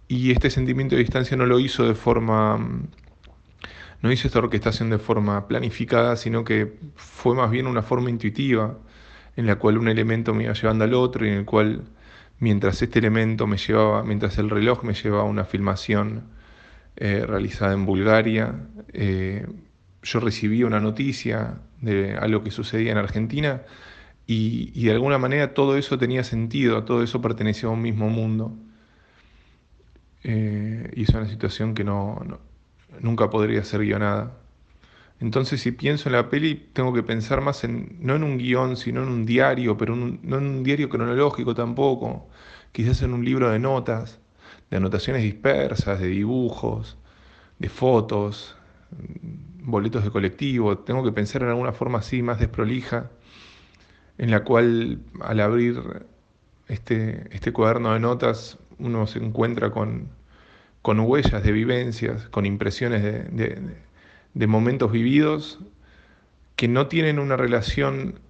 Y 0.07 0.31
este 0.31 0.49
sentimiento 0.51 0.95
de 0.95 1.01
distancia 1.01 1.37
no 1.37 1.47
lo 1.47 1.59
hizo 1.59 1.89
de 1.89 1.97
forma 1.97 2.61
no 4.07 4.13
hice 4.13 4.29
esta 4.29 4.39
orquestación 4.41 4.91
de 4.91 4.99
forma 4.99 5.49
planificada, 5.49 6.17
sino 6.17 6.45
que 6.45 6.79
fue 6.97 7.35
más 7.35 7.51
bien 7.51 7.67
una 7.67 7.83
forma 7.83 8.11
intuitiva, 8.11 8.79
en 9.37 9.47
la 9.47 9.57
cual 9.59 9.79
un 9.79 9.89
elemento 9.89 10.35
me 10.35 10.45
iba 10.45 10.55
llevando 10.55 10.85
al 10.85 10.95
otro 10.95 11.27
y 11.27 11.31
en 11.31 11.35
el 11.39 11.45
cual, 11.45 11.85
mientras 12.41 12.83
este 12.83 12.99
elemento 13.01 13.47
me 13.47 13.59
llevaba, 13.59 14.03
mientras 14.05 14.39
el 14.39 14.51
reloj 14.51 14.83
me 14.85 14.95
llevaba 14.95 15.23
a 15.25 15.27
una 15.27 15.45
filmación 15.45 16.25
eh, 16.97 17.25
realizada 17.27 17.75
en 17.75 17.87
Bulgaria. 17.87 18.55
Eh, 18.93 19.47
yo 20.03 20.21
recibí 20.21 20.63
una 20.65 20.81
noticia 20.81 21.61
de 21.81 22.17
algo 22.17 22.43
que 22.43 22.51
sucedía 22.51 22.93
en 22.93 22.99
Argentina 22.99 23.63
y, 24.27 24.85
de 24.85 24.93
alguna 24.93 25.19
manera 25.19 25.55
todo 25.55 25.77
eso 25.77 25.99
tenía 25.99 26.25
sentido, 26.25 26.85
todo 26.85 27.03
eso 27.03 27.21
pertenecía 27.23 27.69
a 27.69 27.73
un 27.73 27.83
mismo 27.83 28.09
mundo. 28.11 28.57
Eh, 30.25 30.91
y 30.97 31.03
es 31.05 31.09
una 31.11 31.27
situación 31.29 31.75
que 31.75 31.85
no- 31.85 32.21
nunca 33.01 33.31
podría 33.31 33.65
ser 33.65 33.81
guionada. 33.83 34.33
Entonces, 35.21 35.63
si 35.63 35.73
pienso 35.73 36.09
en 36.09 36.15
la 36.15 36.29
peli, 36.29 36.55
tengo 36.73 36.93
que 36.93 37.03
pensar 37.03 37.41
más 37.41 37.65
en, 37.65 37.97
no 38.01 38.17
en 38.17 38.23
un 38.23 38.39
guion, 38.39 38.77
sino 38.77 39.03
en 39.03 39.09
un 39.09 39.27
diario, 39.27 39.77
pero 39.77 39.97
no 39.97 40.39
en 40.39 40.47
un 40.47 40.63
diario 40.63 40.89
cronológico 40.89 41.55
tampoco, 41.55 42.29
quizás 42.73 43.03
en 43.03 43.15
un 43.15 43.25
libro 43.25 43.51
de 43.51 43.59
notas, 43.59 44.21
de 44.71 44.77
anotaciones 44.79 45.23
dispersas, 45.23 46.01
de 46.01 46.09
dibujos, 46.09 46.99
de 47.59 47.69
fotos, 47.69 48.57
boletos 49.63 50.05
de 50.05 50.11
colectivo. 50.11 50.79
Tengo 50.79 51.05
que 51.05 51.13
pensar 51.13 51.43
en 51.43 51.49
alguna 51.49 51.73
forma 51.73 51.99
así, 51.99 52.23
más 52.23 52.39
desprolija, 52.39 53.11
en 54.19 54.31
la 54.31 54.45
cual 54.45 55.01
al 55.21 55.41
abrir 55.41 56.07
este, 56.69 57.29
este 57.35 57.53
cuaderno 57.53 57.93
de 57.93 58.01
notas 58.01 58.59
uno 58.79 59.07
se 59.07 59.19
encuentra 59.19 59.71
con, 59.71 60.09
con 60.87 61.01
huellas 61.01 61.43
de 61.43 61.53
vivencias, 61.53 62.29
con 62.31 62.47
impresiones 62.47 63.03
de, 63.03 63.25
de- 64.35 64.47
momentos 64.47 64.93
vividos 64.93 65.59
que 66.57 66.69
no 66.69 66.89
tienen 66.89 67.19
una 67.19 67.37
relación 67.37 68.21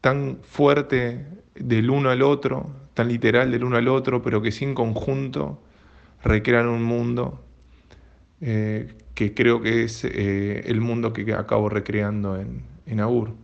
tan 0.00 0.38
fuerte 0.42 1.26
del 1.54 1.90
uno 1.90 2.10
al 2.10 2.22
otro, 2.22 2.70
tan 2.94 3.08
literal 3.08 3.50
del 3.50 3.64
uno 3.64 3.76
al 3.76 3.88
otro, 3.88 4.22
pero 4.22 4.42
que 4.42 4.52
sí 4.52 4.64
en 4.64 4.74
conjunto 4.74 5.62
recrean 6.24 6.68
un 6.68 6.82
mundo 6.84 7.44
eh, 8.40 8.94
que 9.14 9.34
creo 9.34 9.60
que 9.62 9.84
es 9.84 10.04
eh, 10.04 10.64
el 10.66 10.80
mundo 10.80 11.12
que 11.12 11.32
acabo 11.34 11.68
recreando 11.68 12.40
en, 12.40 12.64
en 12.86 13.00
Aur. 13.00 13.34